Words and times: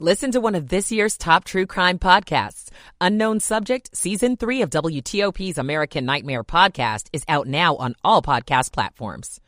Listen 0.00 0.32
to 0.32 0.40
one 0.40 0.56
of 0.56 0.70
this 0.70 0.90
year's 0.90 1.16
top 1.16 1.44
true 1.44 1.66
crime 1.66 2.00
podcasts. 2.00 2.68
Unknown 3.00 3.38
Subject, 3.38 3.96
Season 3.96 4.36
3 4.36 4.62
of 4.62 4.70
WTOP's 4.70 5.56
American 5.56 6.04
Nightmare 6.04 6.42
podcast 6.42 7.06
is 7.12 7.22
out 7.28 7.46
now 7.46 7.76
on 7.76 7.94
all 8.02 8.20
podcast 8.20 8.72
platforms. 8.72 9.40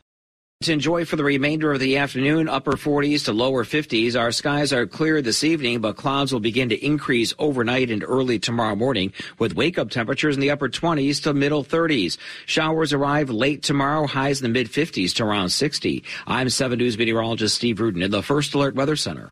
To 0.61 0.71
enjoy 0.71 1.03
for 1.03 1.17
the 1.17 1.25
remainder 1.25 1.73
of 1.73 1.81
the 1.81 1.97
afternoon, 1.97 2.47
upper 2.47 2.71
40s 2.71 3.25
to 3.25 3.33
lower 3.33 3.65
50s. 3.65 4.17
Our 4.17 4.31
skies 4.31 4.71
are 4.71 4.87
clear 4.87 5.21
this 5.21 5.43
evening, 5.43 5.81
but 5.81 5.97
clouds 5.97 6.31
will 6.31 6.39
begin 6.39 6.69
to 6.69 6.85
increase 6.85 7.33
overnight 7.37 7.91
and 7.91 8.01
early 8.07 8.39
tomorrow 8.39 8.77
morning 8.77 9.11
with 9.39 9.53
wake 9.53 9.77
up 9.77 9.89
temperatures 9.89 10.35
in 10.35 10.41
the 10.41 10.51
upper 10.51 10.69
20s 10.69 11.23
to 11.23 11.33
middle 11.33 11.65
30s. 11.65 12.17
Showers 12.45 12.93
arrive 12.93 13.29
late 13.29 13.63
tomorrow, 13.63 14.07
highs 14.07 14.41
in 14.41 14.43
the 14.43 14.57
mid 14.57 14.71
50s 14.71 15.13
to 15.15 15.25
around 15.25 15.49
60. 15.49 16.05
I'm 16.25 16.49
7 16.49 16.79
News 16.79 16.97
meteorologist 16.97 17.55
Steve 17.55 17.81
Rudin 17.81 18.01
in 18.01 18.11
the 18.11 18.23
First 18.23 18.53
Alert 18.53 18.75
Weather 18.75 18.95
Center. 18.95 19.29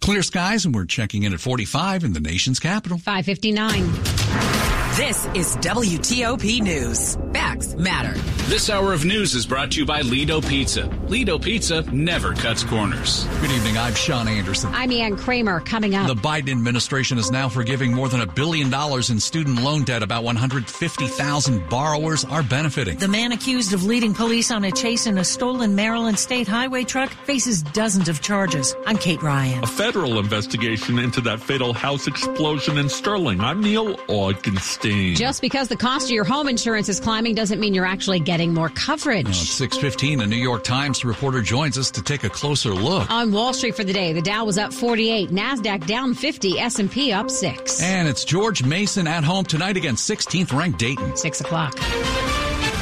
Clear 0.00 0.22
skies, 0.22 0.64
and 0.64 0.74
we're 0.74 0.84
checking 0.84 1.22
in 1.24 1.32
at 1.32 1.40
45 1.40 2.04
in 2.04 2.12
the 2.12 2.20
nation's 2.20 2.58
capital. 2.58 2.98
559. 2.98 4.55
This 4.96 5.26
is 5.34 5.56
WTOP 5.58 6.62
News. 6.62 7.18
Facts 7.34 7.74
matter. 7.74 8.18
This 8.48 8.70
hour 8.70 8.94
of 8.94 9.04
news 9.04 9.34
is 9.34 9.44
brought 9.44 9.72
to 9.72 9.80
you 9.80 9.84
by 9.84 10.00
Lido 10.00 10.40
Pizza. 10.40 10.86
Lido 11.08 11.38
Pizza 11.38 11.82
never 11.92 12.32
cuts 12.32 12.64
corners. 12.64 13.24
Good 13.42 13.50
evening. 13.50 13.76
I'm 13.76 13.92
Sean 13.92 14.26
Anderson. 14.26 14.72
I'm 14.74 14.90
Ann 14.90 15.18
Kramer. 15.18 15.60
Coming 15.60 15.94
up. 15.94 16.06
The 16.06 16.14
Biden 16.14 16.52
administration 16.52 17.18
is 17.18 17.30
now 17.30 17.50
forgiving 17.50 17.92
more 17.92 18.08
than 18.08 18.22
a 18.22 18.26
billion 18.26 18.70
dollars 18.70 19.10
in 19.10 19.20
student 19.20 19.60
loan 19.60 19.84
debt. 19.84 20.02
About 20.02 20.24
150,000 20.24 21.68
borrowers 21.68 22.24
are 22.24 22.42
benefiting. 22.42 22.96
The 22.96 23.08
man 23.08 23.32
accused 23.32 23.74
of 23.74 23.84
leading 23.84 24.14
police 24.14 24.50
on 24.50 24.64
a 24.64 24.72
chase 24.72 25.06
in 25.06 25.18
a 25.18 25.24
stolen 25.24 25.74
Maryland 25.74 26.18
state 26.18 26.48
highway 26.48 26.84
truck 26.84 27.10
faces 27.10 27.60
dozens 27.62 28.08
of 28.08 28.22
charges. 28.22 28.74
I'm 28.86 28.96
Kate 28.96 29.22
Ryan. 29.22 29.62
A 29.62 29.66
federal 29.66 30.18
investigation 30.18 30.98
into 30.98 31.20
that 31.22 31.40
fatal 31.40 31.74
house 31.74 32.06
explosion 32.06 32.78
in 32.78 32.88
Sterling. 32.88 33.40
I'm 33.42 33.60
Neil 33.60 33.96
Augenstein. 34.08 34.85
Just 35.14 35.40
because 35.40 35.68
the 35.68 35.76
cost 35.76 36.06
of 36.06 36.10
your 36.10 36.24
home 36.24 36.48
insurance 36.48 36.88
is 36.88 37.00
climbing 37.00 37.34
doesn't 37.34 37.60
mean 37.60 37.74
you're 37.74 37.86
actually 37.86 38.20
getting 38.20 38.54
more 38.54 38.68
coverage. 38.68 39.24
Now, 39.24 39.30
at 39.30 39.36
615, 39.36 40.20
a 40.20 40.26
New 40.26 40.36
York 40.36 40.64
Times 40.64 41.04
reporter 41.04 41.42
joins 41.42 41.78
us 41.78 41.90
to 41.92 42.02
take 42.02 42.24
a 42.24 42.28
closer 42.28 42.70
look. 42.70 43.10
On 43.10 43.32
Wall 43.32 43.52
Street 43.52 43.74
for 43.74 43.84
the 43.84 43.92
day, 43.92 44.12
the 44.12 44.22
Dow 44.22 44.44
was 44.44 44.58
up 44.58 44.72
48, 44.72 45.30
NASDAQ 45.30 45.86
down 45.86 46.14
50, 46.14 46.58
S&P 46.58 47.12
up 47.12 47.30
6. 47.30 47.82
And 47.82 48.08
it's 48.08 48.24
George 48.24 48.64
Mason 48.64 49.06
at 49.06 49.24
home 49.24 49.44
tonight 49.44 49.76
against 49.76 50.08
16th 50.08 50.56
ranked 50.56 50.78
Dayton. 50.78 51.16
6 51.16 51.40
o'clock. 51.40 51.76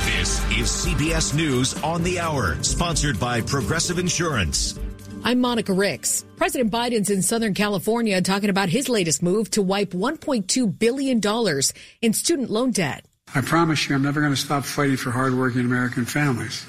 This 0.06 0.40
is 0.52 0.68
CBS 0.68 1.34
News 1.34 1.80
on 1.82 2.02
the 2.02 2.20
Hour, 2.20 2.62
sponsored 2.62 3.18
by 3.20 3.40
Progressive 3.40 3.98
Insurance. 3.98 4.78
I'm 5.26 5.40
Monica 5.40 5.72
Ricks. 5.72 6.22
President 6.36 6.70
Biden's 6.70 7.08
in 7.08 7.22
Southern 7.22 7.54
California 7.54 8.20
talking 8.20 8.50
about 8.50 8.68
his 8.68 8.90
latest 8.90 9.22
move 9.22 9.50
to 9.52 9.62
wipe 9.62 9.92
$1.2 9.92 10.78
billion 10.78 11.62
in 12.02 12.12
student 12.12 12.50
loan 12.50 12.72
debt. 12.72 13.06
I 13.34 13.40
promise 13.40 13.88
you, 13.88 13.94
I'm 13.94 14.02
never 14.02 14.20
going 14.20 14.34
to 14.34 14.40
stop 14.40 14.64
fighting 14.66 14.98
for 14.98 15.10
hardworking 15.10 15.62
American 15.62 16.04
families. 16.04 16.66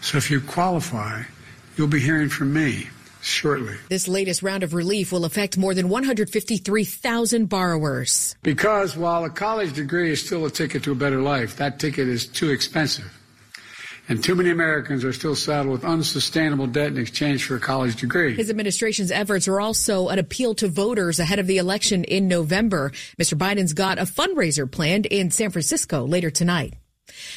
So 0.00 0.16
if 0.16 0.30
you 0.30 0.40
qualify, 0.40 1.24
you'll 1.76 1.88
be 1.88 1.98
hearing 1.98 2.28
from 2.28 2.52
me 2.52 2.88
shortly. 3.20 3.74
This 3.88 4.06
latest 4.06 4.44
round 4.44 4.62
of 4.62 4.74
relief 4.74 5.10
will 5.10 5.24
affect 5.24 5.58
more 5.58 5.74
than 5.74 5.88
153,000 5.88 7.46
borrowers. 7.46 8.36
Because 8.44 8.96
while 8.96 9.24
a 9.24 9.30
college 9.30 9.72
degree 9.72 10.12
is 10.12 10.24
still 10.24 10.46
a 10.46 10.50
ticket 10.52 10.84
to 10.84 10.92
a 10.92 10.94
better 10.94 11.20
life, 11.20 11.56
that 11.56 11.80
ticket 11.80 12.06
is 12.06 12.28
too 12.28 12.50
expensive. 12.50 13.17
And 14.08 14.24
too 14.24 14.34
many 14.34 14.50
Americans 14.50 15.04
are 15.04 15.12
still 15.12 15.36
saddled 15.36 15.72
with 15.72 15.84
unsustainable 15.84 16.66
debt 16.66 16.88
in 16.88 16.98
exchange 16.98 17.44
for 17.44 17.56
a 17.56 17.60
college 17.60 17.96
degree. 17.96 18.34
His 18.34 18.48
administration's 18.48 19.10
efforts 19.10 19.46
are 19.46 19.60
also 19.60 20.08
an 20.08 20.18
appeal 20.18 20.54
to 20.56 20.68
voters 20.68 21.20
ahead 21.20 21.38
of 21.38 21.46
the 21.46 21.58
election 21.58 22.04
in 22.04 22.26
November. 22.26 22.90
Mr. 23.20 23.36
Biden's 23.36 23.74
got 23.74 23.98
a 23.98 24.02
fundraiser 24.02 24.70
planned 24.70 25.04
in 25.04 25.30
San 25.30 25.50
Francisco 25.50 26.06
later 26.06 26.30
tonight. 26.30 26.74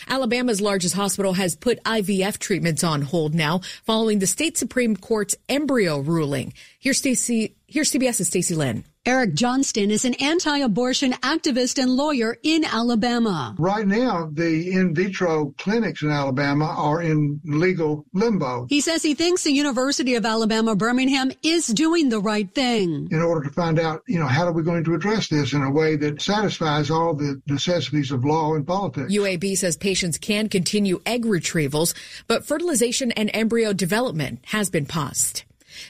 Alabama's 0.08 0.62
largest 0.62 0.96
hospital 0.96 1.34
has 1.34 1.56
put 1.56 1.84
IVF 1.84 2.38
treatments 2.38 2.84
on 2.84 3.02
hold 3.02 3.34
now 3.34 3.60
following 3.84 4.20
the 4.20 4.28
state 4.28 4.58
Supreme 4.58 4.96
Court's 4.96 5.36
embryo 5.50 6.00
ruling. 6.00 6.54
Here's 6.82 6.98
Stacey, 6.98 7.56
here's 7.68 7.92
CBS's 7.92 8.26
Stacey 8.26 8.56
Lynn. 8.56 8.84
Eric 9.06 9.36
Johnston 9.36 9.92
is 9.92 10.04
an 10.04 10.16
anti-abortion 10.16 11.12
activist 11.12 11.78
and 11.78 11.92
lawyer 11.92 12.38
in 12.42 12.66
Alabama. 12.66 13.56
Right 13.60 13.86
now, 13.86 14.32
the 14.34 14.72
in 14.72 14.96
vitro 14.96 15.54
clinics 15.60 16.02
in 16.02 16.10
Alabama 16.10 16.66
are 16.66 17.04
in 17.04 17.40
legal 17.46 18.08
limbo. 18.14 18.66
He 18.68 18.82
says 18.82 19.04
he 19.04 19.14
thinks 19.14 19.44
the 19.44 19.52
University 19.52 20.16
of 20.16 20.26
Alabama 20.26 20.76
Birmingham 20.76 21.32
is 21.44 21.68
doing 21.68 22.10
the 22.10 22.20
right 22.20 22.52
thing. 22.52 23.10
In 23.12 23.22
order 23.22 23.48
to 23.48 23.54
find 23.54 23.80
out, 23.80 24.02
you 24.08 24.18
know, 24.18 24.26
how 24.26 24.48
are 24.48 24.52
we 24.52 24.64
going 24.64 24.84
to 24.86 24.96
address 24.96 25.28
this 25.28 25.54
in 25.54 25.62
a 25.62 25.70
way 25.70 25.96
that 25.98 26.20
satisfies 26.20 26.90
all 26.90 27.14
the 27.14 27.40
necessities 27.46 28.10
of 28.10 28.26
law 28.26 28.56
and 28.56 28.66
politics? 28.66 29.14
UAB 29.14 29.56
says 29.56 29.78
patients 29.78 30.18
can 30.18 30.50
continue 30.50 31.00
egg 31.06 31.26
retrievals, 31.26 31.94
but 32.26 32.44
fertilization 32.44 33.12
and 33.12 33.30
embryo 33.36 33.72
development 33.72 34.40
has 34.46 34.72
been 34.72 34.88
paused. 34.88 35.44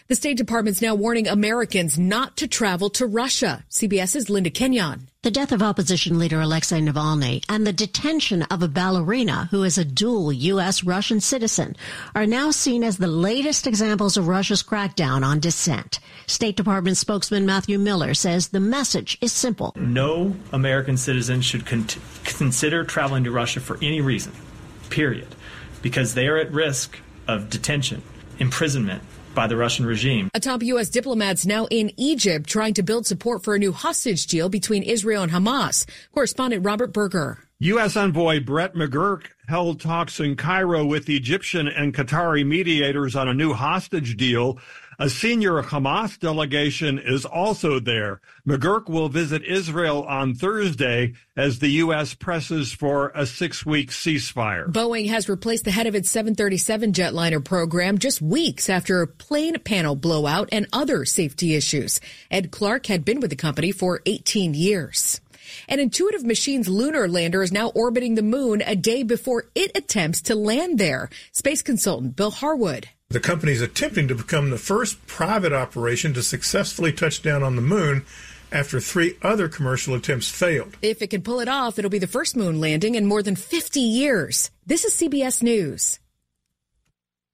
The 0.07 0.15
State 0.15 0.37
Department's 0.37 0.81
now 0.81 0.95
warning 0.95 1.27
Americans 1.27 1.97
not 1.97 2.37
to 2.37 2.47
travel 2.47 2.89
to 2.91 3.05
Russia. 3.05 3.63
CBS's 3.69 4.29
Linda 4.29 4.49
Kenyon. 4.49 5.07
The 5.23 5.29
death 5.29 5.51
of 5.51 5.61
opposition 5.61 6.17
leader 6.17 6.41
Alexei 6.41 6.79
Navalny 6.79 7.43
and 7.47 7.65
the 7.65 7.71
detention 7.71 8.41
of 8.43 8.63
a 8.63 8.67
ballerina 8.67 9.49
who 9.51 9.63
is 9.63 9.77
a 9.77 9.85
dual 9.85 10.33
U.S. 10.33 10.83
Russian 10.83 11.21
citizen 11.21 11.75
are 12.15 12.25
now 12.25 12.49
seen 12.49 12.83
as 12.83 12.97
the 12.97 13.05
latest 13.05 13.67
examples 13.67 14.17
of 14.17 14.27
Russia's 14.27 14.63
crackdown 14.63 15.23
on 15.23 15.39
dissent. 15.39 15.99
State 16.25 16.57
Department 16.57 16.97
spokesman 16.97 17.45
Matthew 17.45 17.77
Miller 17.77 18.15
says 18.15 18.47
the 18.47 18.59
message 18.59 19.19
is 19.21 19.31
simple. 19.31 19.73
No 19.75 20.35
American 20.51 20.97
citizen 20.97 21.41
should 21.41 21.67
con- 21.67 21.85
consider 22.23 22.83
traveling 22.83 23.23
to 23.25 23.31
Russia 23.31 23.59
for 23.59 23.77
any 23.79 24.01
reason, 24.01 24.33
period, 24.89 25.27
because 25.83 26.15
they 26.15 26.27
are 26.27 26.37
at 26.37 26.51
risk 26.51 26.97
of 27.27 27.51
detention, 27.51 28.01
imprisonment, 28.39 29.03
by 29.33 29.47
the 29.47 29.55
Russian 29.55 29.85
regime. 29.85 30.29
A 30.33 30.39
top 30.39 30.63
U.S. 30.63 30.89
diplomat's 30.89 31.45
now 31.45 31.67
in 31.71 31.91
Egypt 31.97 32.49
trying 32.49 32.73
to 32.75 32.83
build 32.83 33.05
support 33.05 33.43
for 33.43 33.55
a 33.55 33.59
new 33.59 33.71
hostage 33.71 34.27
deal 34.27 34.49
between 34.49 34.83
Israel 34.83 35.23
and 35.23 35.31
Hamas. 35.31 35.85
Correspondent 36.13 36.65
Robert 36.65 36.93
Berger. 36.93 37.39
U.S. 37.63 37.95
envoy 37.95 38.39
Brett 38.39 38.73
McGurk 38.73 39.25
held 39.47 39.79
talks 39.79 40.19
in 40.19 40.35
Cairo 40.35 40.83
with 40.83 41.07
Egyptian 41.07 41.67
and 41.67 41.93
Qatari 41.93 42.43
mediators 42.43 43.15
on 43.15 43.27
a 43.27 43.35
new 43.35 43.53
hostage 43.53 44.17
deal. 44.17 44.57
A 44.97 45.07
senior 45.07 45.61
Hamas 45.61 46.17
delegation 46.17 46.97
is 46.97 47.23
also 47.23 47.79
there. 47.79 48.19
McGurk 48.47 48.89
will 48.89 49.09
visit 49.09 49.43
Israel 49.43 50.03
on 50.05 50.33
Thursday 50.33 51.13
as 51.37 51.59
the 51.59 51.67
U.S. 51.67 52.15
presses 52.15 52.71
for 52.71 53.11
a 53.13 53.27
six 53.27 53.63
week 53.63 53.91
ceasefire. 53.91 54.65
Boeing 54.65 55.09
has 55.09 55.29
replaced 55.29 55.65
the 55.65 55.71
head 55.71 55.85
of 55.85 55.93
its 55.93 56.09
737 56.09 56.93
jetliner 56.93 57.45
program 57.45 57.99
just 57.99 58.23
weeks 58.23 58.71
after 58.71 59.03
a 59.03 59.07
plane 59.07 59.59
panel 59.59 59.95
blowout 59.95 60.49
and 60.51 60.65
other 60.73 61.05
safety 61.05 61.53
issues. 61.53 62.01
Ed 62.31 62.49
Clark 62.49 62.87
had 62.87 63.05
been 63.05 63.19
with 63.19 63.29
the 63.29 63.35
company 63.35 63.71
for 63.71 64.01
18 64.07 64.55
years. 64.55 65.21
An 65.67 65.79
Intuitive 65.79 66.25
Machines 66.25 66.67
lunar 66.67 67.07
lander 67.07 67.43
is 67.43 67.51
now 67.51 67.69
orbiting 67.69 68.15
the 68.15 68.21
moon 68.21 68.61
a 68.65 68.75
day 68.75 69.03
before 69.03 69.45
it 69.55 69.71
attempts 69.75 70.21
to 70.23 70.35
land 70.35 70.77
there. 70.77 71.09
Space 71.31 71.61
consultant 71.61 72.15
Bill 72.15 72.31
Harwood. 72.31 72.89
The 73.09 73.19
company 73.19 73.51
is 73.51 73.61
attempting 73.61 74.07
to 74.07 74.15
become 74.15 74.49
the 74.49 74.57
first 74.57 75.05
private 75.07 75.53
operation 75.53 76.13
to 76.13 76.23
successfully 76.23 76.93
touch 76.93 77.21
down 77.21 77.43
on 77.43 77.55
the 77.55 77.61
moon 77.61 78.05
after 78.51 78.79
three 78.79 79.15
other 79.21 79.47
commercial 79.47 79.95
attempts 79.95 80.29
failed. 80.29 80.75
If 80.81 81.01
it 81.01 81.09
can 81.09 81.21
pull 81.21 81.39
it 81.39 81.47
off, 81.47 81.79
it'll 81.79 81.89
be 81.89 81.99
the 81.99 82.07
first 82.07 82.35
moon 82.35 82.59
landing 82.59 82.95
in 82.95 83.05
more 83.05 83.23
than 83.23 83.35
50 83.35 83.79
years. 83.79 84.51
This 84.65 84.85
is 84.85 84.93
CBS 84.93 85.41
News. 85.41 86.00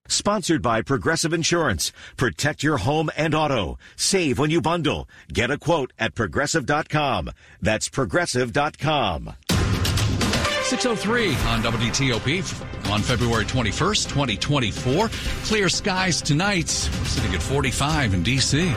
Sponsored 0.07 0.61
by 0.61 0.81
Progressive 0.81 1.33
Insurance. 1.33 1.91
Protect 2.15 2.63
your 2.63 2.77
home 2.77 3.09
and 3.17 3.33
auto. 3.35 3.77
Save 3.95 4.39
when 4.39 4.49
you 4.49 4.61
bundle. 4.61 5.07
Get 5.31 5.51
a 5.51 5.57
quote 5.57 5.93
at 5.99 6.15
progressive.com. 6.15 7.31
That's 7.61 7.89
progressive.com. 7.89 9.33
603 10.67 11.29
on 11.29 11.63
WTOP 11.63 12.91
on 12.91 13.01
February 13.01 13.45
21st, 13.45 14.09
2024. 14.09 15.09
Clear 15.45 15.69
skies 15.69 16.21
tonight. 16.21 16.89
We're 16.99 17.05
sitting 17.05 17.33
at 17.33 17.41
45 17.41 18.13
in 18.13 18.23
D.C. 18.23 18.73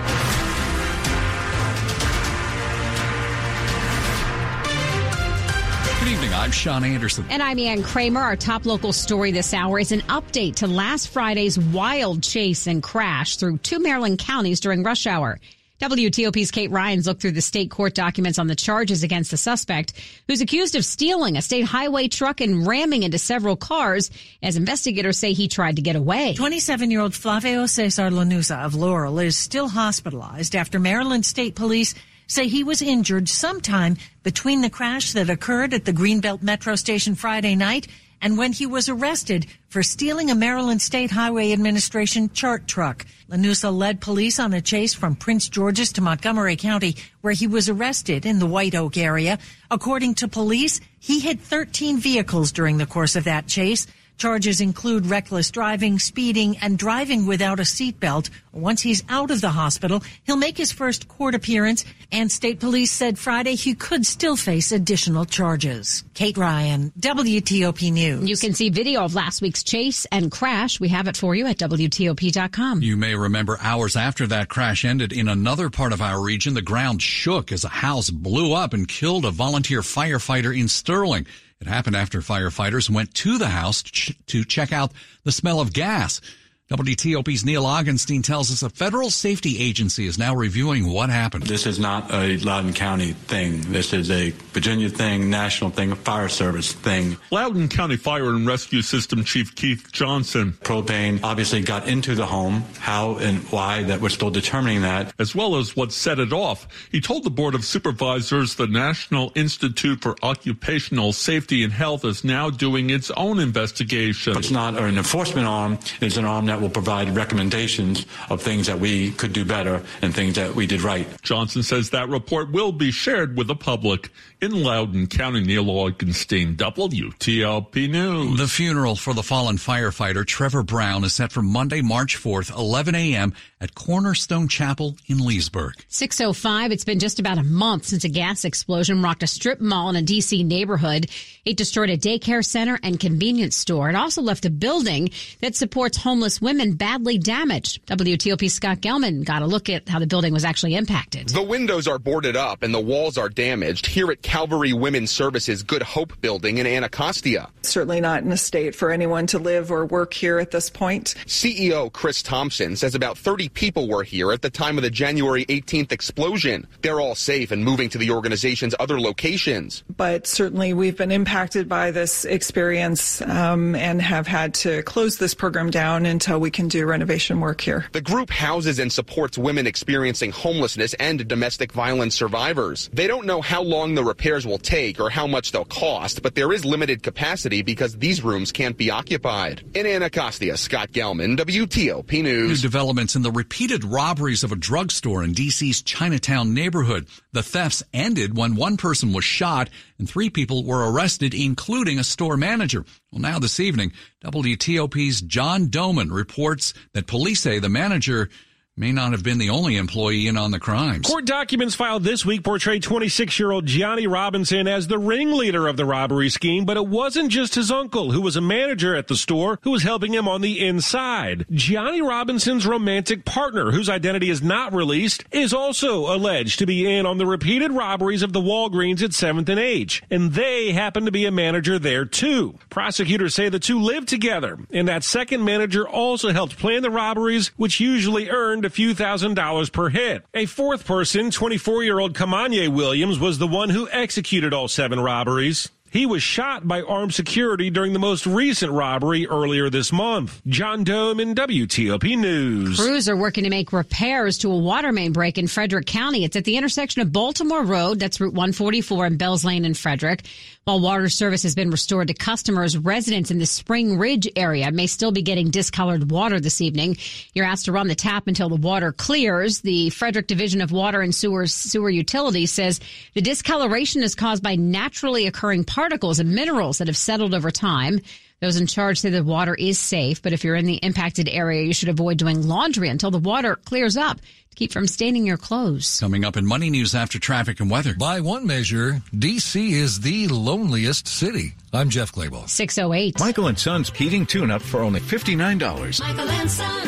evening. 6.20 6.38
I'm 6.38 6.50
Sean 6.50 6.84
Anderson. 6.84 7.24
And 7.30 7.42
I'm 7.42 7.58
Ann 7.58 7.82
Kramer. 7.82 8.20
Our 8.20 8.36
top 8.36 8.66
local 8.66 8.92
story 8.92 9.32
this 9.32 9.54
hour 9.54 9.78
is 9.78 9.90
an 9.90 10.00
update 10.00 10.56
to 10.56 10.66
last 10.66 11.08
Friday's 11.08 11.58
wild 11.58 12.22
chase 12.22 12.66
and 12.66 12.82
crash 12.82 13.36
through 13.36 13.56
two 13.58 13.78
Maryland 13.78 14.18
counties 14.18 14.60
during 14.60 14.82
rush 14.82 15.06
hour. 15.06 15.40
WTOP's 15.80 16.50
Kate 16.50 16.70
Ryan's 16.70 17.06
looked 17.06 17.22
through 17.22 17.32
the 17.32 17.40
state 17.40 17.70
court 17.70 17.94
documents 17.94 18.38
on 18.38 18.48
the 18.48 18.54
charges 18.54 19.02
against 19.02 19.30
the 19.30 19.38
suspect, 19.38 19.94
who's 20.28 20.42
accused 20.42 20.74
of 20.74 20.84
stealing 20.84 21.38
a 21.38 21.42
state 21.42 21.64
highway 21.64 22.06
truck 22.06 22.42
and 22.42 22.66
ramming 22.66 23.02
into 23.02 23.18
several 23.18 23.56
cars, 23.56 24.10
as 24.42 24.56
investigators 24.56 25.18
say 25.18 25.32
he 25.32 25.48
tried 25.48 25.76
to 25.76 25.82
get 25.82 25.96
away. 25.96 26.34
27 26.34 26.90
year 26.90 27.00
old 27.00 27.14
Flavio 27.14 27.64
Cesar 27.64 28.10
Lanusa 28.10 28.62
of 28.62 28.74
Laurel 28.74 29.20
is 29.20 29.38
still 29.38 29.70
hospitalized 29.70 30.54
after 30.54 30.78
Maryland 30.78 31.24
State 31.24 31.54
Police 31.54 31.94
say 32.26 32.46
he 32.46 32.62
was 32.62 32.82
injured 32.82 33.28
sometime 33.28 33.96
between 34.22 34.60
the 34.60 34.70
crash 34.70 35.12
that 35.12 35.30
occurred 35.30 35.74
at 35.74 35.84
the 35.84 35.92
Greenbelt 35.92 36.42
Metro 36.42 36.76
Station 36.76 37.14
Friday 37.14 37.54
night 37.54 37.86
and 38.22 38.36
when 38.36 38.52
he 38.52 38.66
was 38.66 38.88
arrested 38.88 39.46
for 39.68 39.82
stealing 39.82 40.30
a 40.30 40.34
Maryland 40.34 40.82
State 40.82 41.10
Highway 41.10 41.52
Administration 41.52 42.30
chart 42.32 42.66
truck. 42.66 43.06
Lanusa 43.30 43.74
led 43.74 44.00
police 44.00 44.38
on 44.38 44.52
a 44.52 44.60
chase 44.60 44.92
from 44.92 45.16
Prince 45.16 45.48
George's 45.48 45.92
to 45.92 46.00
Montgomery 46.00 46.56
County, 46.56 46.96
where 47.22 47.32
he 47.32 47.46
was 47.46 47.68
arrested 47.68 48.26
in 48.26 48.38
the 48.38 48.46
White 48.46 48.74
Oak 48.74 48.96
area. 48.96 49.38
According 49.70 50.16
to 50.16 50.28
police, 50.28 50.80
he 50.98 51.20
hit 51.20 51.40
13 51.40 51.98
vehicles 51.98 52.52
during 52.52 52.76
the 52.76 52.86
course 52.86 53.16
of 53.16 53.24
that 53.24 53.46
chase. 53.46 53.86
Charges 54.20 54.60
include 54.60 55.06
reckless 55.06 55.50
driving, 55.50 55.98
speeding, 55.98 56.58
and 56.58 56.78
driving 56.78 57.24
without 57.24 57.58
a 57.58 57.62
seatbelt. 57.62 58.28
Once 58.52 58.82
he's 58.82 59.02
out 59.08 59.30
of 59.30 59.40
the 59.40 59.48
hospital, 59.48 60.02
he'll 60.24 60.36
make 60.36 60.58
his 60.58 60.70
first 60.70 61.08
court 61.08 61.34
appearance, 61.34 61.86
and 62.12 62.30
state 62.30 62.60
police 62.60 62.92
said 62.92 63.18
Friday 63.18 63.54
he 63.54 63.74
could 63.74 64.04
still 64.04 64.36
face 64.36 64.72
additional 64.72 65.24
charges. 65.24 66.04
Kate 66.12 66.36
Ryan, 66.36 66.92
WTOP 67.00 67.90
News. 67.90 68.28
You 68.28 68.36
can 68.36 68.52
see 68.52 68.68
video 68.68 69.04
of 69.04 69.14
last 69.14 69.40
week's 69.40 69.62
chase 69.62 70.04
and 70.12 70.30
crash. 70.30 70.78
We 70.78 70.88
have 70.88 71.08
it 71.08 71.16
for 71.16 71.34
you 71.34 71.46
at 71.46 71.56
WTOP.com. 71.56 72.82
You 72.82 72.98
may 72.98 73.14
remember 73.14 73.56
hours 73.62 73.96
after 73.96 74.26
that 74.26 74.50
crash 74.50 74.84
ended 74.84 75.14
in 75.14 75.28
another 75.28 75.70
part 75.70 75.94
of 75.94 76.02
our 76.02 76.20
region, 76.22 76.52
the 76.52 76.60
ground 76.60 77.00
shook 77.00 77.52
as 77.52 77.64
a 77.64 77.68
house 77.68 78.10
blew 78.10 78.52
up 78.52 78.74
and 78.74 78.86
killed 78.86 79.24
a 79.24 79.30
volunteer 79.30 79.80
firefighter 79.80 80.54
in 80.54 80.68
Sterling. 80.68 81.26
It 81.60 81.66
happened 81.66 81.96
after 81.96 82.20
firefighters 82.20 82.88
went 82.88 83.14
to 83.16 83.36
the 83.36 83.48
house 83.48 83.82
to 83.82 84.44
check 84.44 84.72
out 84.72 84.92
the 85.24 85.32
smell 85.32 85.60
of 85.60 85.74
gas. 85.74 86.20
WTOP's 86.70 87.44
Neil 87.44 87.64
Augenstein 87.64 88.22
tells 88.22 88.52
us 88.52 88.62
a 88.62 88.70
federal 88.70 89.10
safety 89.10 89.58
agency 89.58 90.06
is 90.06 90.18
now 90.20 90.36
reviewing 90.36 90.88
what 90.88 91.10
happened. 91.10 91.42
This 91.42 91.66
is 91.66 91.80
not 91.80 92.14
a 92.14 92.36
Loudoun 92.36 92.74
County 92.74 93.12
thing. 93.12 93.60
This 93.72 93.92
is 93.92 94.08
a 94.08 94.30
Virginia 94.52 94.88
thing, 94.88 95.28
national 95.28 95.70
thing, 95.70 95.90
a 95.90 95.96
fire 95.96 96.28
service 96.28 96.72
thing. 96.72 97.16
Loudoun 97.32 97.68
County 97.68 97.96
Fire 97.96 98.28
and 98.28 98.46
Rescue 98.46 98.82
System 98.82 99.24
Chief 99.24 99.52
Keith 99.56 99.90
Johnson. 99.90 100.52
Propane 100.62 101.18
obviously 101.24 101.60
got 101.60 101.88
into 101.88 102.14
the 102.14 102.26
home. 102.26 102.62
How 102.78 103.16
and 103.16 103.40
why 103.50 103.82
that 103.82 104.00
we're 104.00 104.08
still 104.08 104.30
determining 104.30 104.82
that. 104.82 105.12
As 105.18 105.34
well 105.34 105.56
as 105.56 105.74
what 105.74 105.90
set 105.90 106.20
it 106.20 106.32
off. 106.32 106.68
He 106.92 107.00
told 107.00 107.24
the 107.24 107.30
Board 107.30 107.56
of 107.56 107.64
Supervisors 107.64 108.54
the 108.54 108.68
National 108.68 109.32
Institute 109.34 110.02
for 110.02 110.14
Occupational 110.22 111.14
Safety 111.14 111.64
and 111.64 111.72
Health 111.72 112.04
is 112.04 112.22
now 112.22 112.48
doing 112.48 112.90
its 112.90 113.10
own 113.16 113.40
investigation. 113.40 114.36
It's 114.36 114.52
not 114.52 114.78
an 114.78 114.96
enforcement 114.96 115.48
arm. 115.48 115.76
It's 116.00 116.16
an 116.16 116.24
arm 116.24 116.46
that 116.46 116.59
will 116.60 116.70
provide 116.70 117.14
recommendations 117.16 118.06
of 118.28 118.42
things 118.42 118.66
that 118.66 118.78
we 118.78 119.12
could 119.12 119.32
do 119.32 119.44
better 119.44 119.82
and 120.02 120.14
things 120.14 120.36
that 120.36 120.54
we 120.54 120.66
did 120.66 120.82
right. 120.82 121.06
Johnson 121.22 121.62
says 121.62 121.90
that 121.90 122.08
report 122.08 122.50
will 122.52 122.72
be 122.72 122.90
shared 122.90 123.36
with 123.36 123.46
the 123.46 123.56
public. 123.56 124.10
In 124.40 124.62
Loudoun 124.62 125.06
County, 125.06 125.40
Neil 125.40 125.66
Augenstein, 125.66 126.56
WTOP 126.56 127.90
News. 127.90 128.38
The 128.38 128.48
funeral 128.48 128.96
for 128.96 129.12
the 129.12 129.22
fallen 129.22 129.56
firefighter 129.56 130.26
Trevor 130.26 130.62
Brown 130.62 131.04
is 131.04 131.12
set 131.12 131.30
for 131.30 131.42
Monday, 131.42 131.82
March 131.82 132.16
4th, 132.16 132.56
11 132.56 132.94
a.m. 132.94 133.34
at 133.60 133.74
Cornerstone 133.74 134.48
Chapel 134.48 134.96
in 135.06 135.18
Leesburg. 135.18 135.74
605. 135.88 136.72
It's 136.72 136.84
been 136.84 136.98
just 136.98 137.20
about 137.20 137.38
a 137.38 137.42
month 137.42 137.84
since 137.86 138.04
a 138.04 138.08
gas 138.08 138.44
explosion 138.44 139.02
rocked 139.02 139.22
a 139.22 139.26
strip 139.26 139.60
mall 139.60 139.90
in 139.90 139.96
a 139.96 140.02
D.C. 140.02 140.42
neighborhood. 140.44 141.10
It 141.44 141.56
destroyed 141.56 141.90
a 141.90 141.98
daycare 141.98 142.44
center 142.44 142.78
and 142.82 142.98
convenience 142.98 143.56
store. 143.56 143.90
It 143.90 143.96
also 143.96 144.22
left 144.22 144.46
a 144.46 144.50
building 144.50 145.10
that 145.40 145.54
supports 145.54 145.98
homeless 145.98 146.40
women 146.40 146.74
badly 146.74 147.18
damaged. 147.18 147.84
WTOP 147.86 148.50
Scott 148.50 148.80
Gelman 148.80 149.24
got 149.24 149.42
a 149.42 149.46
look 149.46 149.68
at 149.68 149.88
how 149.88 149.98
the 149.98 150.06
building 150.06 150.32
was 150.32 150.44
actually 150.44 150.74
impacted. 150.74 151.28
The 151.28 151.42
windows 151.42 151.86
are 151.86 151.98
boarded 151.98 152.36
up 152.36 152.62
and 152.62 152.72
the 152.72 152.80
walls 152.80 153.18
are 153.18 153.28
damaged. 153.28 153.86
Here 153.86 154.10
at 154.10 154.22
Calvary 154.22 154.72
Women's 154.72 155.10
Services 155.10 155.62
Good 155.62 155.82
Hope 155.82 156.18
building 156.20 156.58
in 156.58 156.66
Anacostia. 156.66 157.50
Certainly 157.62 158.00
not 158.00 158.22
in 158.22 158.32
a 158.32 158.36
state 158.36 158.74
for 158.74 158.90
anyone 158.90 159.26
to 159.28 159.38
live 159.38 159.70
or 159.70 159.84
work 159.84 160.14
here 160.14 160.38
at 160.38 160.50
this 160.50 160.70
point. 160.70 161.14
CEO 161.26 161.92
Chris 161.92 162.22
Thompson 162.22 162.76
says 162.76 162.94
about 162.94 163.18
30 163.18 163.49
people 163.54 163.88
were 163.88 164.02
here 164.02 164.32
at 164.32 164.42
the 164.42 164.50
time 164.50 164.76
of 164.76 164.82
the 164.82 164.90
January 164.90 165.44
18th 165.46 165.92
explosion. 165.92 166.66
They're 166.82 167.00
all 167.00 167.14
safe 167.14 167.50
and 167.50 167.64
moving 167.64 167.88
to 167.90 167.98
the 167.98 168.10
organization's 168.10 168.74
other 168.78 169.00
locations. 169.00 169.84
But 169.96 170.26
certainly 170.26 170.72
we've 170.72 170.96
been 170.96 171.12
impacted 171.12 171.68
by 171.68 171.90
this 171.90 172.24
experience 172.24 173.22
um, 173.22 173.74
and 173.74 174.00
have 174.00 174.26
had 174.26 174.54
to 174.54 174.82
close 174.82 175.18
this 175.18 175.34
program 175.34 175.70
down 175.70 176.06
until 176.06 176.38
we 176.38 176.50
can 176.50 176.68
do 176.68 176.86
renovation 176.86 177.40
work 177.40 177.60
here. 177.60 177.86
The 177.92 178.00
group 178.00 178.30
houses 178.30 178.78
and 178.78 178.92
supports 178.92 179.36
women 179.36 179.66
experiencing 179.66 180.32
homelessness 180.32 180.94
and 180.94 181.26
domestic 181.26 181.72
violence 181.72 182.14
survivors. 182.14 182.90
They 182.92 183.06
don't 183.06 183.26
know 183.26 183.40
how 183.40 183.62
long 183.62 183.94
the 183.94 184.04
repairs 184.04 184.46
will 184.46 184.58
take 184.58 185.00
or 185.00 185.10
how 185.10 185.26
much 185.26 185.52
they'll 185.52 185.64
cost, 185.64 186.22
but 186.22 186.34
there 186.34 186.52
is 186.52 186.64
limited 186.64 187.02
capacity 187.02 187.62
because 187.62 187.96
these 187.96 188.22
rooms 188.22 188.52
can't 188.52 188.76
be 188.76 188.90
occupied. 188.90 189.62
In 189.74 189.86
Anacostia, 189.86 190.56
Scott 190.56 190.92
Gelman, 190.92 191.36
WTOP 191.36 192.22
News. 192.22 192.62
New 192.62 192.68
developments 192.68 193.16
in 193.16 193.22
the 193.22 193.30
repeated 193.40 193.82
robberies 193.86 194.44
of 194.44 194.52
a 194.52 194.56
drugstore 194.56 195.24
in 195.24 195.32
D.C.'s 195.32 195.80
Chinatown 195.80 196.52
neighborhood. 196.52 197.06
The 197.32 197.42
thefts 197.42 197.82
ended 197.94 198.36
when 198.36 198.54
one 198.54 198.76
person 198.76 199.14
was 199.14 199.24
shot 199.24 199.70
and 199.98 200.06
three 200.06 200.28
people 200.28 200.62
were 200.62 200.92
arrested, 200.92 201.32
including 201.32 201.98
a 201.98 202.04
store 202.04 202.36
manager. 202.36 202.84
Well, 203.10 203.22
now 203.22 203.38
this 203.38 203.58
evening, 203.58 203.92
WTOP's 204.22 205.22
John 205.22 205.68
Domen 205.68 206.12
reports 206.12 206.74
that 206.92 207.06
police 207.06 207.40
say 207.40 207.58
the 207.58 207.70
manager 207.70 208.28
may 208.76 208.92
not 208.92 209.12
have 209.12 209.22
been 209.22 209.38
the 209.38 209.50
only 209.50 209.76
employee 209.76 210.26
in 210.26 210.36
on 210.36 210.52
the 210.52 210.58
crimes. 210.60 211.06
Court 211.06 211.26
documents 211.26 211.74
filed 211.74 212.02
this 212.04 212.24
week 212.24 212.42
portray 212.44 212.78
26 212.78 213.38
year 213.38 213.50
old 213.50 213.66
Gianni 213.66 214.06
Robinson 214.06 214.66
as 214.66 214.86
the 214.86 214.98
ringleader 214.98 215.66
of 215.66 215.76
the 215.76 215.84
robbery 215.84 216.30
scheme, 216.30 216.64
but 216.64 216.76
it 216.76 216.86
wasn't 216.86 217.30
just 217.30 217.56
his 217.56 217.70
uncle, 217.70 218.12
who 218.12 218.22
was 218.22 218.36
a 218.36 218.40
manager 218.40 218.94
at 218.94 219.08
the 219.08 219.16
store, 219.16 219.58
who 219.62 219.70
was 219.70 219.82
helping 219.82 220.14
him 220.14 220.28
on 220.28 220.40
the 220.40 220.64
inside. 220.66 221.44
Gianni 221.50 222.00
Robinson's 222.00 222.66
romantic 222.66 223.24
partner, 223.24 223.70
whose 223.72 223.88
identity 223.90 224.30
is 224.30 224.40
not 224.40 224.72
released, 224.72 225.24
is 225.30 225.52
also 225.52 226.14
alleged 226.14 226.58
to 226.60 226.66
be 226.66 226.90
in 226.90 227.06
on 227.06 227.18
the 227.18 227.26
repeated 227.26 227.72
robberies 227.72 228.22
of 228.22 228.32
the 228.32 228.40
Walgreens 228.40 229.02
at 229.02 229.10
7th 229.10 229.48
and 229.48 229.60
H, 229.60 230.02
and 230.10 230.32
they 230.32 230.72
happen 230.72 231.04
to 231.04 231.12
be 231.12 231.26
a 231.26 231.30
manager 231.30 231.78
there 231.78 232.04
too. 232.04 232.54
Prosecutors 232.70 233.34
say 233.34 233.48
the 233.48 233.58
two 233.58 233.80
lived 233.80 234.08
together, 234.08 234.58
and 234.72 234.88
that 234.88 235.04
second 235.04 235.44
manager 235.44 235.86
also 235.86 236.32
helped 236.32 236.56
plan 236.56 236.82
the 236.82 236.90
robberies, 236.90 237.48
which 237.56 237.80
usually 237.80 238.30
earned 238.30 238.59
a 238.64 238.70
few 238.70 238.94
thousand 238.94 239.34
dollars 239.34 239.70
per 239.70 239.88
hit. 239.88 240.24
A 240.34 240.46
fourth 240.46 240.86
person, 240.86 241.30
24 241.30 241.84
year 241.84 241.98
old 241.98 242.14
Kamanye 242.14 242.68
Williams, 242.68 243.18
was 243.18 243.38
the 243.38 243.46
one 243.46 243.70
who 243.70 243.88
executed 243.90 244.52
all 244.52 244.68
seven 244.68 245.00
robberies. 245.00 245.68
He 245.92 246.06
was 246.06 246.22
shot 246.22 246.68
by 246.68 246.82
armed 246.82 247.12
security 247.14 247.68
during 247.68 247.92
the 247.92 247.98
most 247.98 248.24
recent 248.24 248.70
robbery 248.70 249.26
earlier 249.26 249.68
this 249.70 249.90
month. 249.90 250.40
John 250.46 250.84
Domen 250.84 251.34
WTOP 251.34 252.16
News. 252.16 252.78
Crews 252.78 253.08
are 253.08 253.16
working 253.16 253.42
to 253.42 253.50
make 253.50 253.72
repairs 253.72 254.38
to 254.38 254.52
a 254.52 254.56
water 254.56 254.92
main 254.92 255.12
break 255.12 255.36
in 255.36 255.48
Frederick 255.48 255.86
County. 255.86 256.22
It's 256.22 256.36
at 256.36 256.44
the 256.44 256.56
intersection 256.56 257.02
of 257.02 257.12
Baltimore 257.12 257.64
Road, 257.64 257.98
that's 257.98 258.20
Route 258.20 258.34
144 258.34 259.06
and 259.06 259.18
Bells 259.18 259.44
Lane 259.44 259.64
in 259.64 259.74
Frederick. 259.74 260.22
While 260.64 260.80
water 260.80 261.08
service 261.08 261.42
has 261.44 261.54
been 261.54 261.70
restored 261.70 262.08
to 262.08 262.14
customers, 262.14 262.76
residents 262.76 263.30
in 263.30 263.38
the 263.38 263.46
Spring 263.46 263.96
Ridge 263.98 264.28
area 264.36 264.70
may 264.70 264.86
still 264.86 265.10
be 265.10 265.22
getting 265.22 265.48
discolored 265.48 266.10
water 266.10 266.38
this 266.38 266.60
evening. 266.60 266.98
You're 267.32 267.46
asked 267.46 267.64
to 267.64 267.72
run 267.72 267.88
the 267.88 267.94
tap 267.94 268.26
until 268.26 268.50
the 268.50 268.56
water 268.56 268.92
clears. 268.92 269.62
The 269.62 269.88
Frederick 269.88 270.26
Division 270.26 270.60
of 270.60 270.70
Water 270.70 271.00
and 271.00 271.14
Sewer, 271.14 271.46
Sewer 271.46 271.88
Utilities 271.88 272.52
says 272.52 272.78
the 273.14 273.22
discoloration 273.22 274.02
is 274.02 274.14
caused 274.14 274.42
by 274.42 274.54
naturally 274.54 275.26
occurring 275.26 275.64
particles 275.64 276.18
and 276.20 276.34
minerals 276.34 276.76
that 276.76 276.88
have 276.88 276.96
settled 276.96 277.32
over 277.32 277.50
time. 277.50 278.00
Those 278.40 278.56
in 278.56 278.66
charge 278.66 279.00
say 279.00 279.10
the 279.10 279.22
water 279.22 279.54
is 279.54 279.78
safe, 279.78 280.22
but 280.22 280.32
if 280.32 280.44
you're 280.44 280.56
in 280.56 280.64
the 280.64 280.76
impacted 280.76 281.28
area, 281.28 281.62
you 281.62 281.74
should 281.74 281.90
avoid 281.90 282.16
doing 282.16 282.48
laundry 282.48 282.88
until 282.88 283.10
the 283.10 283.18
water 283.18 283.54
clears 283.54 283.98
up 283.98 284.16
to 284.18 284.56
keep 284.56 284.72
from 284.72 284.86
staining 284.86 285.26
your 285.26 285.36
clothes. 285.36 286.00
Coming 286.00 286.24
up 286.24 286.38
in 286.38 286.46
Money 286.46 286.70
News 286.70 286.94
after 286.94 287.18
traffic 287.18 287.60
and 287.60 287.70
weather. 287.70 287.92
By 287.92 288.20
one 288.20 288.46
measure, 288.46 289.02
D.C. 289.16 289.74
is 289.74 290.00
the 290.00 290.28
loneliest 290.28 291.06
city. 291.06 291.52
I'm 291.74 291.90
Jeff 291.90 292.12
Clabaugh. 292.12 292.48
608. 292.48 293.20
Michael 293.20 293.48
and 293.48 293.58
Son's 293.58 293.90
heating 293.90 294.24
tune 294.24 294.50
up 294.50 294.62
for 294.62 294.80
only 294.80 295.00
$59. 295.00 296.00
Michael 296.00 296.30
and 296.30 296.50
Son. 296.50 296.82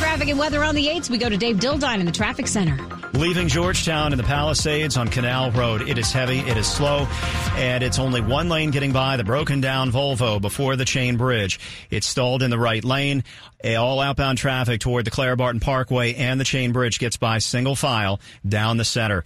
Traffic 0.00 0.30
and 0.30 0.38
weather 0.38 0.64
on 0.64 0.74
the 0.74 0.88
8s. 0.88 1.08
We 1.08 1.18
go 1.18 1.28
to 1.28 1.36
Dave 1.36 1.58
Dildine 1.58 2.00
in 2.00 2.06
the 2.06 2.12
traffic 2.12 2.48
center. 2.48 2.97
Leaving 3.18 3.48
Georgetown 3.48 4.12
in 4.12 4.16
the 4.16 4.22
Palisades 4.22 4.96
on 4.96 5.08
Canal 5.08 5.50
Road. 5.50 5.88
It 5.88 5.98
is 5.98 6.12
heavy, 6.12 6.38
it 6.38 6.56
is 6.56 6.68
slow, 6.68 7.08
and 7.56 7.82
it's 7.82 7.98
only 7.98 8.20
one 8.20 8.48
lane 8.48 8.70
getting 8.70 8.92
by 8.92 9.16
the 9.16 9.24
broken 9.24 9.60
down 9.60 9.90
Volvo 9.90 10.40
before 10.40 10.76
the 10.76 10.84
chain 10.84 11.16
bridge. 11.16 11.58
It's 11.90 12.06
stalled 12.06 12.44
in 12.44 12.50
the 12.50 12.58
right 12.60 12.84
lane. 12.84 13.24
All 13.64 13.98
outbound 13.98 14.38
traffic 14.38 14.80
toward 14.80 15.04
the 15.04 15.10
Clara 15.10 15.36
Barton 15.36 15.58
Parkway 15.58 16.14
and 16.14 16.38
the 16.38 16.44
chain 16.44 16.70
bridge 16.70 17.00
gets 17.00 17.16
by 17.16 17.38
single 17.38 17.74
file 17.74 18.20
down 18.48 18.76
the 18.76 18.84
center. 18.84 19.24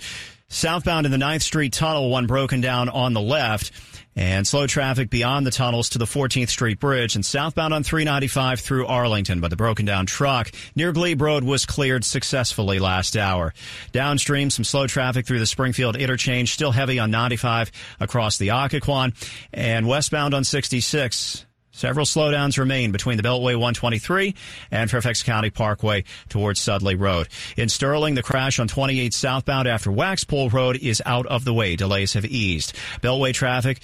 Southbound 0.52 1.06
in 1.06 1.12
the 1.12 1.18
9th 1.18 1.40
Street 1.40 1.72
tunnel, 1.72 2.10
one 2.10 2.26
broken 2.26 2.60
down 2.60 2.90
on 2.90 3.14
the 3.14 3.22
left 3.22 3.72
and 4.14 4.46
slow 4.46 4.66
traffic 4.66 5.08
beyond 5.08 5.46
the 5.46 5.50
tunnels 5.50 5.88
to 5.88 5.98
the 5.98 6.04
14th 6.04 6.50
Street 6.50 6.78
Bridge 6.78 7.14
and 7.14 7.24
southbound 7.24 7.72
on 7.72 7.82
395 7.82 8.60
through 8.60 8.86
Arlington. 8.86 9.40
But 9.40 9.48
the 9.48 9.56
broken 9.56 9.86
down 9.86 10.04
truck 10.04 10.50
near 10.76 10.92
Glebe 10.92 11.22
Road 11.22 11.42
was 11.42 11.64
cleared 11.64 12.04
successfully 12.04 12.78
last 12.78 13.16
hour. 13.16 13.54
Downstream, 13.92 14.50
some 14.50 14.64
slow 14.64 14.86
traffic 14.86 15.26
through 15.26 15.38
the 15.38 15.46
Springfield 15.46 15.96
interchange, 15.96 16.52
still 16.52 16.72
heavy 16.72 16.98
on 16.98 17.10
95 17.10 17.72
across 17.98 18.36
the 18.36 18.48
Occoquan 18.48 19.14
and 19.54 19.88
westbound 19.88 20.34
on 20.34 20.44
66. 20.44 21.46
Several 21.72 22.06
slowdowns 22.06 22.58
remain 22.58 22.92
between 22.92 23.16
the 23.16 23.22
Beltway 23.22 23.54
123 23.54 24.34
and 24.70 24.90
Fairfax 24.90 25.22
County 25.22 25.50
Parkway 25.50 26.04
towards 26.28 26.60
Sudley 26.60 26.94
Road. 26.94 27.28
In 27.56 27.68
Sterling, 27.68 28.14
the 28.14 28.22
crash 28.22 28.58
on 28.58 28.68
28 28.68 29.12
southbound 29.12 29.66
after 29.66 29.90
Waxpool 29.90 30.52
Road 30.52 30.76
is 30.76 31.02
out 31.04 31.26
of 31.26 31.44
the 31.44 31.54
way. 31.54 31.74
Delays 31.76 32.12
have 32.12 32.26
eased. 32.26 32.74
Beltway 33.00 33.32
traffic 33.32 33.80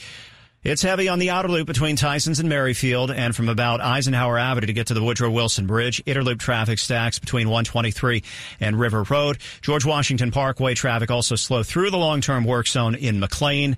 it's 0.64 0.82
heavy 0.82 1.08
on 1.08 1.20
the 1.20 1.30
outer 1.30 1.48
loop 1.48 1.68
between 1.68 1.96
Tysons 1.96 2.40
and 2.40 2.48
Merrifield 2.48 3.12
and 3.12 3.34
from 3.34 3.48
about 3.48 3.80
Eisenhower 3.80 4.36
Avenue 4.36 4.66
to 4.66 4.72
get 4.72 4.88
to 4.88 4.94
the 4.94 5.02
Woodrow 5.02 5.30
Wilson 5.30 5.68
Bridge. 5.68 6.02
Inner 6.04 6.24
Loop 6.24 6.40
traffic 6.40 6.80
stacks 6.80 7.20
between 7.20 7.48
123 7.48 8.24
and 8.58 8.78
River 8.78 9.04
Road. 9.04 9.38
George 9.60 9.84
Washington 9.84 10.32
Parkway 10.32 10.74
traffic 10.74 11.12
also 11.12 11.36
slow 11.36 11.62
through 11.62 11.90
the 11.90 11.96
long-term 11.96 12.44
work 12.44 12.66
zone 12.66 12.96
in 12.96 13.20
McLean. 13.20 13.76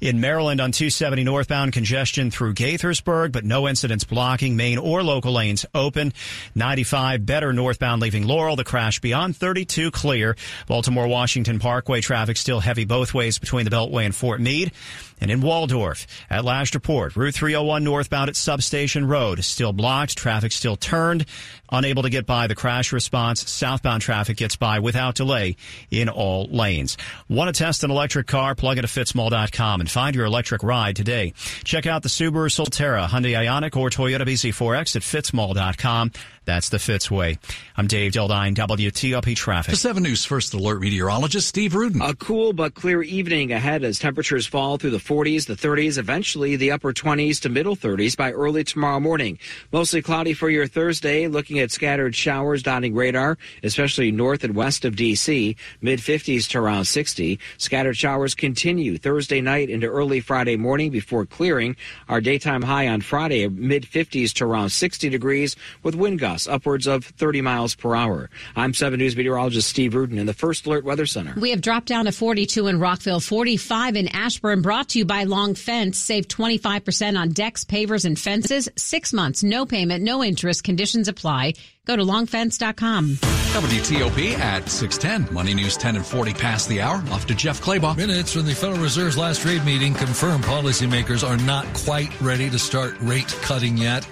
In 0.00 0.18
Maryland 0.18 0.62
on 0.62 0.72
270 0.72 1.24
northbound, 1.24 1.74
congestion 1.74 2.30
through 2.30 2.54
Gaithersburg, 2.54 3.32
but 3.32 3.44
no 3.44 3.68
incidents 3.68 4.04
blocking 4.04 4.56
main 4.56 4.78
or 4.78 5.02
local 5.02 5.32
lanes 5.32 5.66
open. 5.74 6.14
95 6.54 7.26
better 7.26 7.52
northbound 7.52 8.00
leaving 8.00 8.26
Laurel. 8.26 8.56
The 8.56 8.64
crash 8.64 9.00
beyond 9.00 9.36
32 9.36 9.90
clear. 9.90 10.36
Baltimore 10.66 11.06
Washington 11.06 11.58
Parkway 11.58 12.00
traffic 12.00 12.38
still 12.38 12.60
heavy 12.60 12.86
both 12.86 13.12
ways 13.12 13.38
between 13.38 13.66
the 13.66 13.70
Beltway 13.70 14.06
and 14.06 14.14
Fort 14.14 14.40
Meade. 14.40 14.72
And 15.20 15.30
in 15.30 15.40
Waldorf, 15.40 16.06
at 16.28 16.44
last 16.44 16.74
report, 16.74 17.16
Route 17.16 17.34
301 17.34 17.84
northbound 17.84 18.28
at 18.30 18.36
Substation 18.36 19.06
Road 19.06 19.44
still 19.44 19.72
blocked. 19.72 20.16
Traffic 20.16 20.52
still 20.52 20.76
turned. 20.76 21.26
Unable 21.72 22.02
to 22.02 22.10
get 22.10 22.26
by 22.26 22.46
the 22.46 22.54
crash 22.54 22.92
response. 22.92 23.48
Southbound 23.48 24.02
traffic 24.02 24.36
gets 24.36 24.56
by 24.56 24.80
without 24.80 25.14
delay 25.14 25.56
in 25.90 26.08
all 26.08 26.48
lanes. 26.50 26.96
Want 27.28 27.54
to 27.54 27.58
test 27.58 27.84
an 27.84 27.90
electric 27.90 28.26
car? 28.26 28.54
Plug 28.54 28.78
it 28.78 28.84
at 28.84 28.90
fitzmall.com 28.90 29.80
and 29.80 29.90
find 29.90 30.16
your 30.16 30.24
electric 30.24 30.62
ride 30.62 30.96
today. 30.96 31.32
Check 31.64 31.86
out 31.86 32.02
the 32.02 32.08
Subaru 32.08 32.48
Solterra, 32.48 33.06
Hyundai 33.06 33.34
Ioniq, 33.34 33.76
or 33.76 33.90
Toyota 33.90 34.22
BZ4X 34.22 34.96
at 34.96 35.02
fitzmall.com. 35.02 36.12
That's 36.46 36.70
the 36.70 36.78
Fitzway. 36.78 37.38
I'm 37.76 37.86
Dave 37.86 38.12
Dildine, 38.12 38.54
WTOP 38.54 39.36
Traffic. 39.36 39.72
The 39.72 39.76
7 39.76 40.02
News 40.02 40.24
First 40.24 40.54
Alert 40.54 40.80
meteorologist 40.80 41.46
Steve 41.46 41.74
Rudin. 41.74 42.00
A 42.00 42.14
cool 42.14 42.54
but 42.54 42.74
clear 42.74 43.02
evening 43.02 43.52
ahead 43.52 43.84
as 43.84 43.98
temperatures 43.98 44.46
fall 44.46 44.78
through 44.78 44.90
the 44.90 44.96
40s, 44.96 45.46
the 45.46 45.54
30s, 45.54 45.98
eventually 45.98 46.56
the 46.56 46.72
upper 46.72 46.94
20s 46.94 47.40
to 47.40 47.50
middle 47.50 47.76
30s 47.76 48.16
by 48.16 48.32
early 48.32 48.64
tomorrow 48.64 48.98
morning. 48.98 49.38
Mostly 49.70 50.00
cloudy 50.00 50.32
for 50.32 50.48
your 50.48 50.66
Thursday, 50.66 51.28
looking 51.28 51.58
at 51.58 51.70
scattered 51.70 52.16
showers 52.16 52.62
dotting 52.62 52.94
radar, 52.94 53.36
especially 53.62 54.10
north 54.10 54.42
and 54.42 54.56
west 54.56 54.86
of 54.86 54.96
D.C., 54.96 55.56
mid 55.82 55.98
50s 55.98 56.48
to 56.48 56.58
around 56.58 56.86
60. 56.86 57.38
Scattered 57.58 57.98
showers 57.98 58.34
continue 58.34 58.96
Thursday 58.96 59.42
night 59.42 59.68
into 59.68 59.86
early 59.86 60.20
Friday 60.20 60.56
morning 60.56 60.90
before 60.90 61.26
clearing. 61.26 61.76
Our 62.08 62.22
daytime 62.22 62.62
high 62.62 62.88
on 62.88 63.02
Friday, 63.02 63.46
mid 63.46 63.84
50s 63.84 64.32
to 64.34 64.46
around 64.46 64.70
60 64.70 65.10
degrees 65.10 65.54
with 65.82 65.94
wind 65.94 66.18
gusts 66.18 66.39
gusts 66.40 66.48
upwards 66.48 66.86
of 66.86 67.04
30 67.04 67.42
miles 67.42 67.74
per 67.74 67.94
hour. 67.94 68.30
I'm 68.56 68.74
7 68.74 68.98
News 68.98 69.16
meteorologist 69.16 69.68
Steve 69.68 69.94
Rudin 69.94 70.18
in 70.18 70.26
the 70.26 70.34
First 70.34 70.66
Alert 70.66 70.84
Weather 70.84 71.06
Center. 71.06 71.34
We 71.38 71.50
have 71.50 71.60
dropped 71.60 71.86
down 71.86 72.06
to 72.06 72.12
42 72.12 72.66
in 72.66 72.80
Rockville, 72.80 73.20
45 73.20 73.96
in 73.96 74.08
Ashburn, 74.08 74.62
brought 74.62 74.90
to 74.90 74.98
you 74.98 75.04
by 75.04 75.24
Long 75.24 75.54
Fence. 75.54 75.98
Save 75.98 76.28
25% 76.28 77.18
on 77.18 77.30
decks, 77.30 77.64
pavers, 77.64 78.04
and 78.04 78.18
fences. 78.18 78.68
Six 78.76 79.12
months, 79.12 79.42
no 79.42 79.66
payment, 79.66 80.02
no 80.02 80.22
interest. 80.24 80.64
Conditions 80.64 81.08
apply. 81.08 81.54
Go 81.86 81.96
to 81.96 82.02
longfence.com. 82.02 83.16
WTOP 83.16 84.38
at 84.38 84.68
610. 84.68 85.34
Money 85.34 85.54
News 85.54 85.76
10 85.76 85.96
and 85.96 86.06
40 86.06 86.34
past 86.34 86.68
the 86.68 86.80
hour. 86.80 87.02
Off 87.10 87.26
to 87.26 87.34
Jeff 87.34 87.60
Clabaugh. 87.60 87.96
Minutes 87.96 88.34
from 88.34 88.46
the 88.46 88.54
Federal 88.54 88.80
Reserve's 88.80 89.18
last 89.18 89.40
trade 89.42 89.64
meeting 89.64 89.94
confirm 89.94 90.40
policymakers 90.42 91.28
are 91.28 91.38
not 91.38 91.66
quite 91.74 92.18
ready 92.20 92.48
to 92.48 92.58
start 92.58 92.94
rate 93.00 93.28
cutting 93.42 93.76
yet. 93.76 94.06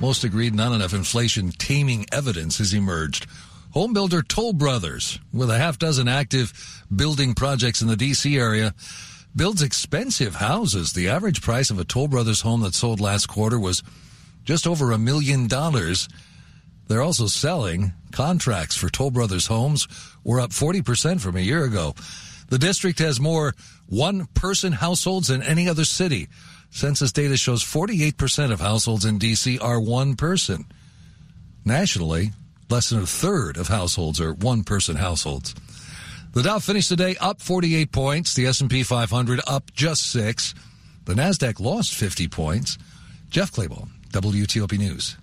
Most 0.00 0.24
agreed 0.24 0.54
not 0.54 0.72
enough 0.72 0.92
inflation 0.92 1.50
taming 1.52 2.06
evidence 2.12 2.58
has 2.58 2.74
emerged. 2.74 3.26
Homebuilder 3.74 4.26
Toll 4.28 4.52
Brothers, 4.52 5.18
with 5.32 5.50
a 5.50 5.58
half 5.58 5.78
dozen 5.78 6.08
active 6.08 6.52
building 6.94 7.34
projects 7.34 7.80
in 7.80 7.88
the 7.88 7.96
D.C. 7.96 8.36
area, 8.36 8.74
builds 9.34 9.62
expensive 9.62 10.36
houses. 10.36 10.92
The 10.92 11.08
average 11.08 11.42
price 11.42 11.70
of 11.70 11.78
a 11.78 11.84
Toll 11.84 12.08
Brothers 12.08 12.42
home 12.42 12.60
that 12.60 12.74
sold 12.74 13.00
last 13.00 13.26
quarter 13.26 13.58
was 13.58 13.82
just 14.44 14.66
over 14.66 14.92
a 14.92 14.98
million 14.98 15.48
dollars. 15.48 16.08
They're 16.86 17.02
also 17.02 17.26
selling 17.26 17.92
contracts 18.12 18.76
for 18.76 18.88
Toll 18.88 19.10
Brothers 19.10 19.46
homes 19.46 19.88
were 20.22 20.40
up 20.40 20.50
40% 20.50 21.20
from 21.20 21.36
a 21.36 21.40
year 21.40 21.64
ago. 21.64 21.94
The 22.48 22.58
district 22.58 22.98
has 22.98 23.18
more 23.18 23.54
one 23.88 24.26
person 24.34 24.72
households 24.72 25.28
than 25.28 25.42
any 25.42 25.68
other 25.68 25.84
city. 25.84 26.28
Census 26.74 27.12
data 27.12 27.36
shows 27.36 27.62
48% 27.62 28.50
of 28.50 28.60
households 28.60 29.04
in 29.04 29.18
D.C. 29.18 29.60
are 29.60 29.80
one 29.80 30.16
person. 30.16 30.64
Nationally, 31.64 32.32
less 32.68 32.90
than 32.90 33.00
a 33.00 33.06
third 33.06 33.56
of 33.56 33.68
households 33.68 34.20
are 34.20 34.34
one 34.34 34.64
person 34.64 34.96
households. 34.96 35.54
The 36.32 36.42
Dow 36.42 36.58
finished 36.58 36.88
the 36.88 36.96
day 36.96 37.14
up 37.20 37.40
48 37.40 37.92
points. 37.92 38.34
The 38.34 38.46
S&P 38.46 38.82
500 38.82 39.40
up 39.46 39.72
just 39.72 40.10
six. 40.10 40.52
The 41.04 41.14
Nasdaq 41.14 41.60
lost 41.60 41.94
50 41.94 42.26
points. 42.26 42.76
Jeff 43.30 43.52
Clabaugh, 43.52 43.86
WTOP 44.10 44.76
News. 44.76 45.16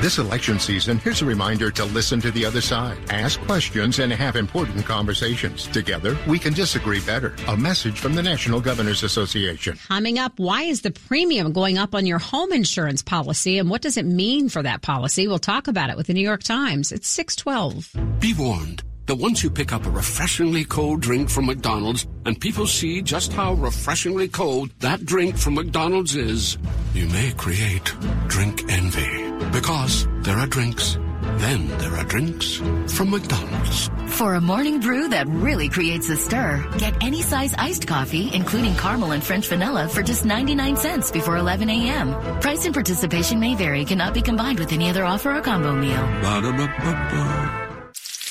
This 0.00 0.18
election 0.18 0.58
season, 0.58 0.98
here's 0.98 1.22
a 1.22 1.24
reminder 1.24 1.70
to 1.70 1.86
listen 1.86 2.20
to 2.20 2.30
the 2.30 2.44
other 2.44 2.60
side, 2.60 2.98
ask 3.08 3.40
questions, 3.40 3.98
and 3.98 4.12
have 4.12 4.36
important 4.36 4.84
conversations. 4.84 5.66
Together, 5.68 6.18
we 6.28 6.38
can 6.38 6.52
disagree 6.52 7.00
better. 7.00 7.34
A 7.48 7.56
message 7.56 7.98
from 7.98 8.14
the 8.14 8.22
National 8.22 8.60
Governors 8.60 9.02
Association. 9.02 9.78
Coming 9.88 10.18
up, 10.18 10.34
why 10.36 10.64
is 10.64 10.82
the 10.82 10.90
premium 10.90 11.50
going 11.50 11.78
up 11.78 11.94
on 11.94 12.04
your 12.04 12.18
home 12.18 12.52
insurance 12.52 13.02
policy, 13.02 13.58
and 13.58 13.70
what 13.70 13.80
does 13.80 13.96
it 13.96 14.04
mean 14.04 14.50
for 14.50 14.62
that 14.62 14.82
policy? 14.82 15.26
We'll 15.26 15.38
talk 15.38 15.66
about 15.66 15.88
it 15.88 15.96
with 15.96 16.08
the 16.08 16.14
New 16.14 16.20
York 16.20 16.42
Times. 16.42 16.92
It's 16.92 17.08
612. 17.08 18.20
Be 18.20 18.34
warned 18.34 18.82
that 19.06 19.14
once 19.14 19.42
you 19.42 19.48
pick 19.48 19.72
up 19.72 19.86
a 19.86 19.90
refreshingly 19.90 20.66
cold 20.66 21.00
drink 21.00 21.30
from 21.30 21.46
McDonald's 21.46 22.06
and 22.26 22.38
people 22.38 22.66
see 22.66 23.00
just 23.00 23.32
how 23.32 23.54
refreshingly 23.54 24.28
cold 24.28 24.68
that 24.80 25.06
drink 25.06 25.38
from 25.38 25.54
McDonald's 25.54 26.14
is, 26.16 26.58
you 26.92 27.08
may 27.08 27.32
create 27.32 27.94
drink 28.28 28.70
envy. 28.70 29.25
Because 29.52 30.06
there 30.20 30.36
are 30.36 30.46
drinks, 30.46 30.98
then 31.38 31.68
there 31.78 31.94
are 31.94 32.04
drinks 32.04 32.56
from 32.88 33.10
McDonald's. 33.10 33.90
For 34.08 34.34
a 34.34 34.40
morning 34.40 34.80
brew 34.80 35.08
that 35.08 35.26
really 35.28 35.68
creates 35.68 36.08
a 36.08 36.16
stir, 36.16 36.66
get 36.78 36.94
any 37.02 37.22
size 37.22 37.54
iced 37.58 37.86
coffee, 37.86 38.30
including 38.32 38.74
caramel 38.76 39.12
and 39.12 39.22
French 39.22 39.48
vanilla, 39.48 39.88
for 39.88 40.02
just 40.02 40.24
99 40.24 40.76
cents 40.76 41.10
before 41.10 41.36
11 41.36 41.68
a.m. 41.68 42.14
Price 42.40 42.64
and 42.64 42.74
participation 42.74 43.38
may 43.40 43.54
vary, 43.54 43.84
cannot 43.84 44.14
be 44.14 44.22
combined 44.22 44.58
with 44.58 44.72
any 44.72 44.88
other 44.88 45.04
offer 45.04 45.36
or 45.36 45.42
combo 45.42 45.74
meal. 45.74 46.02
Ba-da-ba-ba-ba. 46.22 47.82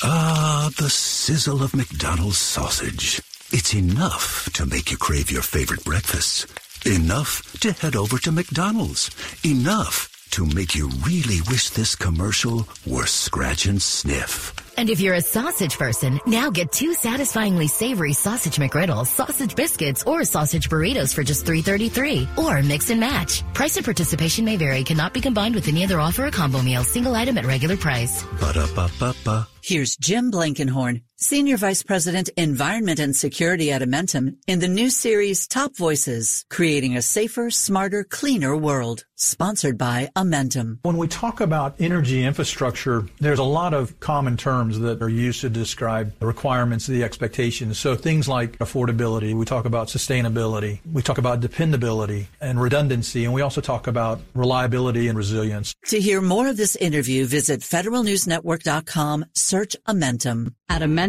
Ah, 0.04 0.70
the 0.78 0.90
sizzle 0.90 1.64
of 1.64 1.76
McDonald's 1.76 2.38
sausage. 2.38 3.22
It's 3.52 3.74
enough 3.74 4.50
to 4.54 4.66
make 4.66 4.92
you 4.92 4.98
crave 4.98 5.32
your 5.32 5.44
favorite 5.44 5.84
breakfasts. 5.84 6.48
Enough 6.86 7.60
to 7.62 7.72
head 7.72 7.96
over 7.96 8.18
to 8.20 8.32
McDonald's. 8.32 9.10
Enough 9.44 10.15
to 10.36 10.46
make 10.46 10.76
you 10.76 10.90
really 11.08 11.40
wish 11.48 11.70
this 11.70 11.96
commercial 11.96 12.68
were 12.86 13.06
scratch 13.06 13.68
and 13.68 13.82
sniff. 13.82 14.54
And 14.78 14.90
if 14.90 15.00
you're 15.00 15.16
a 15.16 15.22
sausage 15.22 15.78
person, 15.78 16.20
now 16.28 16.50
get 16.50 16.74
two 16.74 16.94
satisfyingly 16.94 17.68
savory 17.68 18.12
sausage 18.12 18.58
McGriddles, 18.58 19.08
sausage 19.08 19.56
biscuits, 19.56 20.04
or 20.04 20.26
sausage 20.26 20.70
burritos 20.70 21.16
for 21.16 21.24
just 21.24 21.46
$3.33. 21.46 22.38
Or 22.38 22.62
mix 22.62 22.90
and 22.90 23.00
match. 23.00 23.44
Price 23.54 23.78
and 23.78 23.86
participation 23.86 24.44
may 24.44 24.58
vary, 24.58 24.84
cannot 24.84 25.14
be 25.14 25.22
combined 25.22 25.56
with 25.56 25.70
any 25.70 25.86
other 25.86 26.02
offer 26.02 26.28
or 26.28 26.32
combo 26.32 26.62
meal, 26.62 26.84
single 26.84 27.16
item 27.16 27.38
at 27.38 27.46
regular 27.46 27.78
price. 27.78 28.22
Ba-da-ba-ba-ba. 28.42 29.48
Here's 29.64 29.96
Jim 29.96 30.32
Blankenhorn, 30.32 31.02
Senior 31.18 31.56
Vice 31.56 31.82
President, 31.82 32.28
Environment 32.36 33.00
and 33.00 33.16
Security 33.16 33.72
at 33.72 33.82
Amentum 33.82 34.36
in 34.48 34.60
the 34.60 34.68
new 34.68 34.90
series 34.90 35.48
Top 35.48 35.74
Voices, 35.78 36.46
Creating 36.50 36.98
a 36.98 37.02
Safer, 37.02 37.50
Smarter, 37.50 38.04
Cleaner 38.04 38.54
World, 38.58 39.06
sponsored 39.16 39.78
by 39.78 40.10
Amentum. 40.18 40.80
When 40.82 40.98
we 40.98 41.08
talk 41.08 41.40
about 41.40 41.80
energy 41.80 42.22
infrastructure, 42.22 43.06
there's 43.22 43.40
a 43.40 43.46
lot 43.46 43.74
of 43.74 43.98
common 44.02 44.36
terms 44.36 44.80
that 44.80 45.02
are 45.02 45.08
used 45.08 45.40
to 45.40 45.50
describe 45.50 46.12
the 46.20 46.26
requirements, 46.26 46.86
the 46.86 47.06
expectations. 47.06 47.80
So 47.80 47.96
things 47.96 48.28
like 48.28 48.58
affordability, 48.60 49.34
we 49.34 49.46
talk 49.46 49.64
about 49.64 49.88
sustainability, 49.88 50.82
we 50.92 51.02
talk 51.02 51.18
about 51.18 51.40
dependability 51.40 52.28
and 52.42 52.62
redundancy, 52.62 53.24
and 53.24 53.34
we 53.34 53.40
also 53.40 53.62
talk 53.62 53.88
about 53.88 54.20
reliability 54.34 55.08
and 55.08 55.18
resilience. 55.18 55.74
To 55.86 56.00
hear 56.02 56.20
more 56.20 56.50
of 56.50 56.58
this 56.58 56.76
interview, 56.76 57.26
visit 57.26 57.62
federalnewsnetwork.com, 57.62 59.26
search 59.34 59.78
Amentum. 59.88 60.54
At 60.68 60.82
Amentum, 60.82 61.05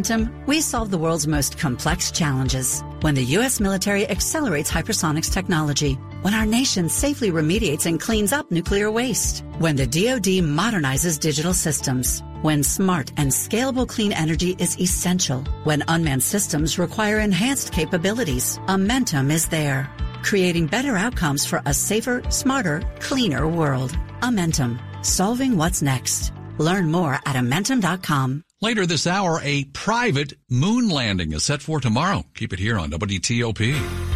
we 0.46 0.60
solve 0.60 0.90
the 0.90 0.98
world's 0.98 1.26
most 1.26 1.58
complex 1.58 2.10
challenges. 2.10 2.82
When 3.00 3.14
the 3.14 3.24
U.S. 3.38 3.60
military 3.60 4.06
accelerates 4.08 4.70
hypersonics 4.70 5.32
technology, 5.32 5.94
when 6.20 6.34
our 6.34 6.44
nation 6.44 6.88
safely 6.88 7.30
remediates 7.30 7.86
and 7.86 7.98
cleans 7.98 8.32
up 8.32 8.50
nuclear 8.50 8.90
waste, 8.90 9.42
when 9.58 9.74
the 9.76 9.86
DoD 9.86 10.44
modernizes 10.44 11.18
digital 11.18 11.54
systems, 11.54 12.22
when 12.42 12.62
smart 12.62 13.10
and 13.16 13.30
scalable 13.30 13.88
clean 13.88 14.12
energy 14.12 14.54
is 14.58 14.78
essential, 14.78 15.42
when 15.64 15.82
unmanned 15.88 16.22
systems 16.22 16.78
require 16.78 17.20
enhanced 17.20 17.72
capabilities, 17.72 18.58
Amentum 18.66 19.30
is 19.30 19.46
there, 19.48 19.90
creating 20.22 20.66
better 20.66 20.96
outcomes 20.96 21.46
for 21.46 21.62
a 21.64 21.72
safer, 21.72 22.22
smarter, 22.28 22.82
cleaner 23.00 23.48
world. 23.48 23.96
Amentum, 24.20 24.78
solving 25.04 25.56
what's 25.56 25.80
next. 25.80 26.32
Learn 26.58 26.90
more 26.90 27.14
at 27.14 27.36
Amentum.com. 27.36 28.45
Later 28.62 28.86
this 28.86 29.06
hour, 29.06 29.38
a 29.42 29.64
private 29.64 30.32
moon 30.48 30.88
landing 30.88 31.32
is 31.32 31.44
set 31.44 31.60
for 31.60 31.78
tomorrow. 31.78 32.24
Keep 32.34 32.54
it 32.54 32.58
here 32.58 32.78
on 32.78 32.90
WTOP. 32.90 34.15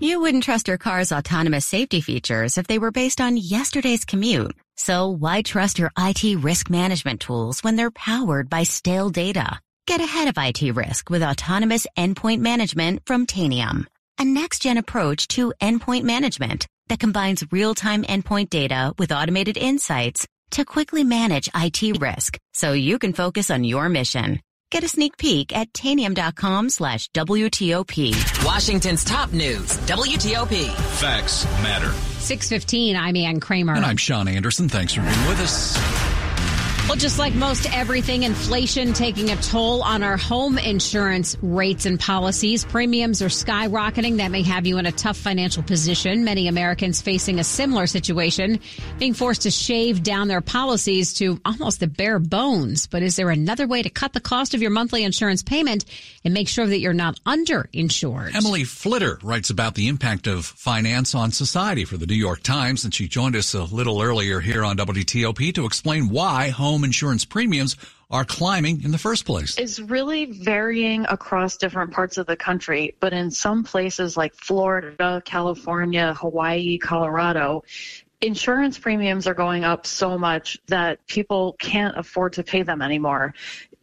You 0.00 0.20
wouldn't 0.20 0.44
trust 0.44 0.68
your 0.68 0.78
car's 0.78 1.10
autonomous 1.10 1.66
safety 1.66 2.00
features 2.00 2.56
if 2.56 2.68
they 2.68 2.78
were 2.78 2.92
based 2.92 3.20
on 3.20 3.36
yesterday's 3.36 4.04
commute. 4.04 4.54
So 4.76 5.08
why 5.08 5.42
trust 5.42 5.80
your 5.80 5.90
IT 5.98 6.38
risk 6.38 6.70
management 6.70 7.20
tools 7.20 7.64
when 7.64 7.74
they're 7.74 7.90
powered 7.90 8.48
by 8.48 8.62
stale 8.62 9.10
data? 9.10 9.58
Get 9.88 10.00
ahead 10.00 10.28
of 10.28 10.36
IT 10.38 10.76
risk 10.76 11.10
with 11.10 11.24
autonomous 11.24 11.84
endpoint 11.96 12.38
management 12.38 13.02
from 13.06 13.26
Tanium, 13.26 13.86
a 14.18 14.24
next-gen 14.24 14.78
approach 14.78 15.26
to 15.28 15.52
endpoint 15.60 16.04
management 16.04 16.68
that 16.86 17.00
combines 17.00 17.44
real-time 17.50 18.04
endpoint 18.04 18.50
data 18.50 18.94
with 18.98 19.10
automated 19.10 19.56
insights 19.56 20.28
to 20.52 20.64
quickly 20.64 21.02
manage 21.02 21.50
IT 21.56 22.00
risk 22.00 22.38
so 22.54 22.72
you 22.72 23.00
can 23.00 23.12
focus 23.12 23.50
on 23.50 23.64
your 23.64 23.88
mission. 23.88 24.40
Get 24.70 24.84
a 24.84 24.88
sneak 24.88 25.16
peek 25.16 25.56
at 25.56 25.72
tanium.com 25.72 26.68
slash 26.68 27.08
WTOP. 27.10 28.44
Washington's 28.44 29.02
top 29.02 29.32
news, 29.32 29.78
WTOP. 29.86 30.70
Facts 31.00 31.44
matter. 31.62 31.90
615, 32.18 32.96
I'm 32.96 33.16
Ann 33.16 33.40
Kramer. 33.40 33.74
And 33.74 33.84
I'm 33.86 33.96
Sean 33.96 34.28
Anderson. 34.28 34.68
Thanks 34.68 34.92
for 34.92 35.00
being 35.00 35.28
with 35.28 35.40
us. 35.40 36.07
Well, 36.88 36.96
just 36.96 37.18
like 37.18 37.34
most 37.34 37.70
everything, 37.76 38.22
inflation 38.22 38.94
taking 38.94 39.30
a 39.30 39.36
toll 39.36 39.82
on 39.82 40.02
our 40.02 40.16
home 40.16 40.56
insurance 40.56 41.36
rates 41.42 41.84
and 41.84 42.00
policies. 42.00 42.64
Premiums 42.64 43.20
are 43.20 43.26
skyrocketing. 43.26 44.16
That 44.16 44.30
may 44.30 44.40
have 44.44 44.66
you 44.66 44.78
in 44.78 44.86
a 44.86 44.92
tough 44.92 45.18
financial 45.18 45.62
position. 45.62 46.24
Many 46.24 46.48
Americans 46.48 47.02
facing 47.02 47.40
a 47.40 47.44
similar 47.44 47.86
situation, 47.86 48.60
being 48.98 49.12
forced 49.12 49.42
to 49.42 49.50
shave 49.50 50.02
down 50.02 50.28
their 50.28 50.40
policies 50.40 51.12
to 51.18 51.38
almost 51.44 51.80
the 51.80 51.88
bare 51.88 52.18
bones. 52.18 52.86
But 52.86 53.02
is 53.02 53.16
there 53.16 53.28
another 53.28 53.66
way 53.66 53.82
to 53.82 53.90
cut 53.90 54.14
the 54.14 54.20
cost 54.20 54.54
of 54.54 54.62
your 54.62 54.70
monthly 54.70 55.04
insurance 55.04 55.42
payment 55.42 55.84
and 56.24 56.32
make 56.32 56.48
sure 56.48 56.66
that 56.66 56.80
you're 56.80 56.94
not 56.94 57.20
underinsured? 57.26 58.34
Emily 58.34 58.64
Flitter 58.64 59.18
writes 59.22 59.50
about 59.50 59.74
the 59.74 59.88
impact 59.88 60.26
of 60.26 60.46
finance 60.46 61.14
on 61.14 61.32
society 61.32 61.84
for 61.84 61.98
the 61.98 62.06
New 62.06 62.14
York 62.14 62.42
Times, 62.42 62.84
and 62.84 62.94
she 62.94 63.08
joined 63.08 63.36
us 63.36 63.52
a 63.52 63.64
little 63.64 64.00
earlier 64.00 64.40
here 64.40 64.64
on 64.64 64.78
WTOP 64.78 65.54
to 65.54 65.66
explain 65.66 66.08
why 66.08 66.48
home 66.48 66.77
insurance 66.84 67.24
premiums 67.24 67.76
are 68.10 68.24
climbing 68.24 68.82
in 68.84 68.90
the 68.90 68.98
first 68.98 69.24
place. 69.24 69.58
It's 69.58 69.78
really 69.78 70.26
varying 70.26 71.04
across 71.06 71.56
different 71.56 71.92
parts 71.92 72.16
of 72.16 72.26
the 72.26 72.36
country, 72.36 72.94
but 73.00 73.12
in 73.12 73.30
some 73.30 73.64
places 73.64 74.16
like 74.16 74.34
Florida, 74.34 75.22
California, 75.24 76.14
Hawaii, 76.14 76.78
Colorado, 76.78 77.64
insurance 78.20 78.78
premiums 78.78 79.26
are 79.26 79.34
going 79.34 79.64
up 79.64 79.86
so 79.86 80.18
much 80.18 80.58
that 80.66 81.06
people 81.06 81.54
can't 81.58 81.96
afford 81.96 82.32
to 82.34 82.42
pay 82.42 82.62
them 82.62 82.82
anymore. 82.82 83.34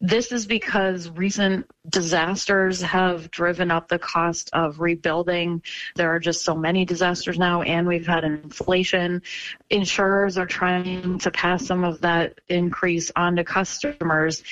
This 0.01 0.31
is 0.31 0.45
because 0.45 1.09
recent 1.09 1.69
disasters 1.89 2.81
have 2.81 3.31
driven 3.31 3.71
up 3.71 3.87
the 3.87 3.97
cost 3.97 4.49
of 4.53 4.79
rebuilding. 4.79 5.63
There 5.95 6.13
are 6.13 6.19
just 6.19 6.43
so 6.43 6.53
many 6.53 6.85
disasters 6.85 7.39
now, 7.39 7.61
and 7.61 7.87
we've 7.87 8.05
had 8.05 8.23
inflation. 8.23 9.21
Insurers 9.69 10.37
are 10.37 10.45
trying 10.45 11.19
to 11.19 11.31
pass 11.31 11.65
some 11.65 11.83
of 11.83 12.01
that 12.01 12.39
increase 12.49 13.11
on 13.15 13.37
to 13.37 13.43
customers. 13.43 14.43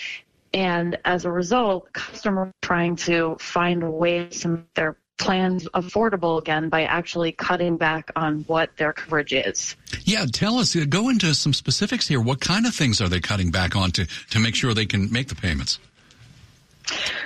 And 0.54 0.98
as 1.04 1.26
a 1.26 1.32
result, 1.32 1.92
customers 1.94 2.50
are 2.50 2.54
trying 2.62 2.96
to 2.98 3.36
find 3.40 3.94
ways 3.94 4.42
to 4.42 4.48
make 4.50 4.74
their 4.76 4.98
plans 5.18 5.68
affordable 5.70 6.40
again 6.40 6.70
by 6.70 6.84
actually 6.84 7.32
cutting 7.32 7.78
back 7.78 8.12
on 8.16 8.44
what 8.48 8.76
their 8.78 8.94
coverage 8.94 9.34
is. 9.34 9.76
Yeah, 10.04 10.26
tell 10.32 10.58
us, 10.58 10.76
uh, 10.76 10.86
go 10.88 11.10
into 11.10 11.34
some 11.34 11.54
specifics 11.54 12.08
here. 12.08 12.20
What 12.20 12.42
kind 12.42 12.66
of 12.66 12.76
things 12.76 13.00
are 13.00 13.10
they 13.10 13.20
cutting 13.20 13.52
back 13.52 13.76
on 13.76 13.92
to, 13.92 14.06
to 14.32 14.40
make 14.40 14.56
sure 14.56 14.74
they 14.74 14.86
can 14.86 15.12
make 15.12 15.30
the 15.30 15.36
payments? 15.36 15.80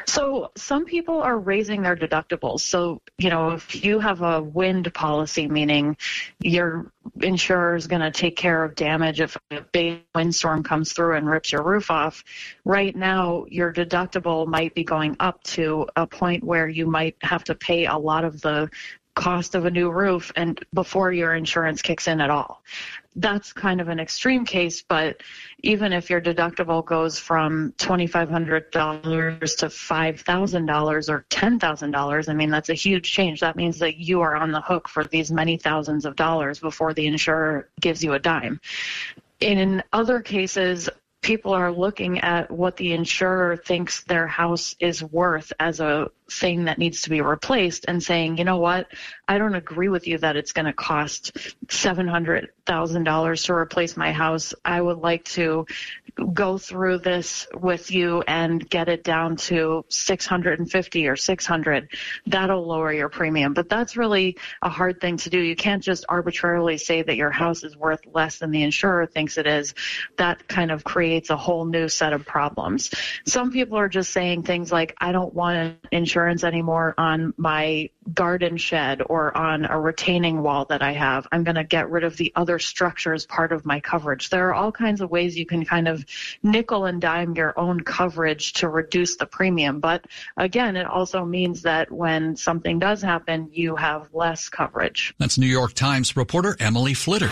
So 0.05 0.51
some 0.55 0.85
people 0.85 1.21
are 1.21 1.37
raising 1.37 1.81
their 1.81 1.95
deductibles. 1.95 2.61
So, 2.61 3.01
you 3.17 3.29
know, 3.29 3.51
if 3.51 3.83
you 3.83 3.99
have 3.99 4.21
a 4.21 4.41
wind 4.41 4.93
policy, 4.93 5.47
meaning 5.47 5.97
your 6.39 6.91
insurer 7.21 7.75
is 7.75 7.87
going 7.87 8.01
to 8.01 8.11
take 8.11 8.35
care 8.35 8.63
of 8.63 8.75
damage 8.75 9.21
if 9.21 9.37
a 9.51 9.61
big 9.61 10.03
windstorm 10.15 10.63
comes 10.63 10.93
through 10.93 11.15
and 11.15 11.29
rips 11.29 11.51
your 11.51 11.63
roof 11.63 11.91
off, 11.91 12.23
right 12.65 12.95
now 12.95 13.45
your 13.49 13.73
deductible 13.73 14.47
might 14.47 14.73
be 14.73 14.83
going 14.83 15.15
up 15.19 15.43
to 15.43 15.87
a 15.95 16.07
point 16.07 16.43
where 16.43 16.67
you 16.67 16.85
might 16.85 17.15
have 17.21 17.43
to 17.45 17.55
pay 17.55 17.85
a 17.85 17.97
lot 17.97 18.23
of 18.23 18.41
the 18.41 18.69
cost 19.17 19.55
of 19.55 19.65
a 19.65 19.71
new 19.71 19.89
roof 19.89 20.31
and 20.35 20.63
before 20.75 21.11
your 21.11 21.33
insurance 21.33 21.81
kicks 21.81 22.07
in 22.07 22.21
at 22.21 22.29
all. 22.29 22.61
That's 23.15 23.51
kind 23.51 23.81
of 23.81 23.89
an 23.89 23.99
extreme 23.99 24.45
case, 24.45 24.83
but 24.83 25.23
even 25.63 25.91
if 25.91 26.07
your 26.07 26.21
deductible 26.21 26.85
goes 26.85 27.17
from 27.17 27.73
$2,500 27.79 29.57
to 29.57 29.65
$5,000 29.65 31.09
or 31.09 31.25
$10,000, 31.31 32.29
I 32.29 32.33
mean, 32.33 32.51
that's 32.51 32.69
a 32.69 32.75
huge 32.75 33.11
change. 33.11 33.39
That 33.39 33.55
means 33.55 33.79
that 33.79 33.97
you 33.97 34.21
are 34.21 34.35
on 34.35 34.51
the 34.51 34.61
hook 34.61 34.87
for 34.87 35.03
these 35.03 35.31
many 35.31 35.57
thousands 35.57 36.05
of 36.05 36.15
dollars 36.15 36.59
before 36.59 36.93
the 36.93 37.07
insurer 37.07 37.69
gives 37.81 38.03
you 38.03 38.13
a 38.13 38.19
dime. 38.19 38.61
In 39.39 39.81
other 39.93 40.21
cases, 40.21 40.89
people 41.27 41.51
are 41.51 41.73
looking 41.73 42.21
at 42.21 42.49
what 42.49 42.77
the 42.77 42.93
insurer 42.93 43.57
thinks 43.57 44.01
their 44.03 44.27
house 44.27 44.77
is 44.79 45.03
worth 45.03 45.51
as 45.59 45.81
a 45.81 46.09
thing 46.31 46.63
that 46.63 46.77
needs 46.77 47.01
to 47.01 47.09
be 47.09 47.19
replaced 47.19 47.83
and 47.85 48.01
saying, 48.01 48.37
you 48.37 48.45
know 48.45 48.59
what, 48.59 48.87
I 49.27 49.37
don't 49.37 49.53
agree 49.53 49.89
with 49.89 50.07
you 50.07 50.17
that 50.19 50.37
it's 50.37 50.53
going 50.53 50.67
to 50.67 50.71
cost 50.71 51.33
$700,000 51.65 53.45
to 53.45 53.53
replace 53.53 53.97
my 53.97 54.13
house. 54.13 54.53
I 54.63 54.79
would 54.79 54.99
like 54.99 55.25
to 55.25 55.65
go 56.33 56.57
through 56.57 56.99
this 56.99 57.47
with 57.53 57.91
you 57.91 58.23
and 58.27 58.67
get 58.69 58.89
it 58.89 59.03
down 59.03 59.35
to 59.35 59.85
650 59.89 61.07
or 61.07 61.15
600. 61.15 61.89
That'll 62.25 62.65
lower 62.65 62.91
your 62.91 63.09
premium. 63.09 63.53
But 63.53 63.69
that's 63.69 63.97
really 63.97 64.37
a 64.61 64.69
hard 64.69 64.99
thing 64.99 65.17
to 65.17 65.29
do. 65.29 65.39
You 65.39 65.55
can't 65.55 65.83
just 65.83 66.05
arbitrarily 66.09 66.77
say 66.77 67.01
that 67.01 67.15
your 67.15 67.31
house 67.31 67.63
is 67.63 67.77
worth 67.77 68.01
less 68.13 68.39
than 68.39 68.51
the 68.51 68.63
insurer 68.63 69.05
thinks 69.05 69.37
it 69.37 69.47
is. 69.47 69.73
That 70.17 70.47
kind 70.47 70.71
of 70.71 70.83
creates 70.83 71.29
a 71.29 71.37
whole 71.37 71.65
new 71.65 71.87
set 71.87 72.13
of 72.13 72.25
problems. 72.25 72.91
Some 73.25 73.51
people 73.51 73.77
are 73.77 73.89
just 73.89 74.11
saying 74.11 74.43
things 74.43 74.71
like, 74.71 74.95
I 74.99 75.11
don't 75.11 75.33
want 75.33 75.77
insurance 75.91 76.43
anymore 76.43 76.93
on 76.97 77.33
my 77.37 77.89
garden 78.13 78.57
shed 78.57 79.01
or 79.05 79.35
on 79.35 79.65
a 79.65 79.79
retaining 79.79 80.41
wall 80.41 80.65
that 80.65 80.81
I 80.81 80.93
have. 80.93 81.27
I'm 81.31 81.43
going 81.43 81.55
to 81.55 81.63
get 81.63 81.89
rid 81.89 82.03
of 82.03 82.17
the 82.17 82.31
other 82.35 82.59
structure 82.59 83.13
as 83.13 83.25
part 83.25 83.51
of 83.51 83.65
my 83.65 83.79
coverage. 83.79 84.29
There 84.29 84.49
are 84.49 84.53
all 84.53 84.71
kinds 84.71 85.01
of 85.01 85.11
ways 85.11 85.37
you 85.37 85.45
can 85.45 85.65
kind 85.65 85.87
of 85.87 86.05
nickel 86.43 86.85
and 86.85 87.01
dime 87.01 87.35
your 87.35 87.57
own 87.59 87.81
coverage 87.81 88.53
to 88.53 88.69
reduce 88.69 89.17
the 89.17 89.25
premium. 89.25 89.79
But 89.79 90.05
again, 90.35 90.75
it 90.75 90.85
also 90.85 91.25
means 91.25 91.63
that 91.63 91.91
when 91.91 92.35
something 92.35 92.79
does 92.79 93.01
happen, 93.01 93.49
you 93.51 93.75
have 93.75 94.09
less 94.13 94.49
coverage. 94.49 95.13
That's 95.19 95.37
New 95.37 95.47
York 95.47 95.73
Times 95.73 96.15
reporter 96.15 96.55
Emily 96.59 96.93
Flitter. 96.93 97.31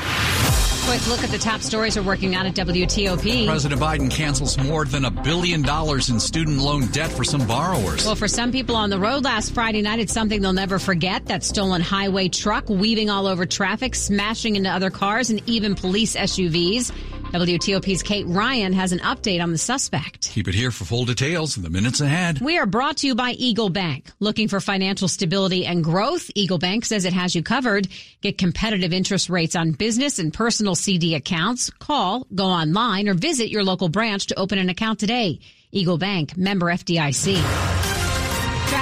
Quick 0.86 1.08
look 1.08 1.24
at 1.24 1.32
the 1.32 1.40
top 1.40 1.62
stories 1.62 1.96
we're 1.96 2.04
working 2.04 2.36
on 2.36 2.46
at 2.46 2.54
WTOP. 2.54 3.48
President 3.48 3.82
Biden 3.82 4.12
cancels 4.12 4.56
more 4.60 4.86
than 4.86 5.06
a 5.06 5.10
billion 5.10 5.64
dollars 5.64 6.10
in 6.10 6.20
student 6.20 6.60
loan 6.60 6.86
debt 6.88 7.12
for 7.12 7.24
some 7.24 7.48
borrowers. 7.48 8.06
Well, 8.06 8.14
for 8.14 8.28
some 8.28 8.52
people 8.52 8.76
on 8.76 8.92
the 8.92 9.00
road 9.00 9.24
last 9.24 9.56
Friday 9.56 9.82
night, 9.82 9.98
it's 9.98 10.14
something 10.14 10.42
they'll 10.42 10.54
never 10.54 10.78
forget. 10.78 11.26
That 11.26 11.44
stolen 11.44 11.82
highway 11.82 12.30
truck 12.30 12.70
weaving 12.70 13.10
all 13.10 13.26
over 13.26 13.48
traffic, 13.48 13.96
smashing 13.96 14.58
into 14.58 14.70
other 14.70 14.92
cars 14.92 15.32
and 15.32 15.42
even 15.50 15.74
police 15.74 16.16
SUVs. 16.16 16.92
WTOP's 17.40 18.04
Kate 18.04 18.26
Ryan 18.28 18.74
has 18.74 18.92
an 18.92 19.00
update 19.00 19.42
on 19.42 19.52
the 19.52 19.58
suspect. 19.58 20.32
Keep 20.32 20.48
it 20.48 20.56
here 20.56 20.72
for 20.72 20.86
full 20.86 21.06
details 21.06 21.58
in 21.58 21.64
the 21.64 21.70
minutes 21.70 22.02
ahead. 22.02 22.42
We 22.42 22.58
are 22.58 22.66
brought 22.66 22.98
to 22.98 23.08
you 23.08 23.16
by 23.16 23.32
Eagle 23.32 23.70
Bank. 23.70 24.12
Looking 24.20 24.48
for 24.48 24.60
financial 24.60 25.08
stability 25.08 25.66
and 25.66 25.84
growth? 25.84 26.30
Eagle 26.36 26.60
Bank 26.60 26.86
says 26.86 27.06
it 27.06 27.14
has 27.14 27.36
you 27.36 27.44
covered. 27.44 27.88
Get 28.22 28.38
competitive 28.38 28.94
interest 28.94 29.30
rates 29.30 29.56
on 29.56 29.72
business 29.72 30.20
and 30.20 30.34
personal 30.34 30.76
CD 30.76 31.16
accounts. 31.16 31.70
Call, 31.70 32.28
go 32.36 32.46
online, 32.46 33.08
or 33.08 33.14
visit 33.14 33.50
your 33.50 33.64
local 33.64 33.90
branch 33.90 34.28
to 34.28 34.40
open 34.40 34.58
an 34.58 34.70
account 34.70 35.00
today. 35.00 35.40
Eagle 35.72 35.98
Bank, 35.98 36.38
member 36.38 36.68
FDIC. 36.68 37.95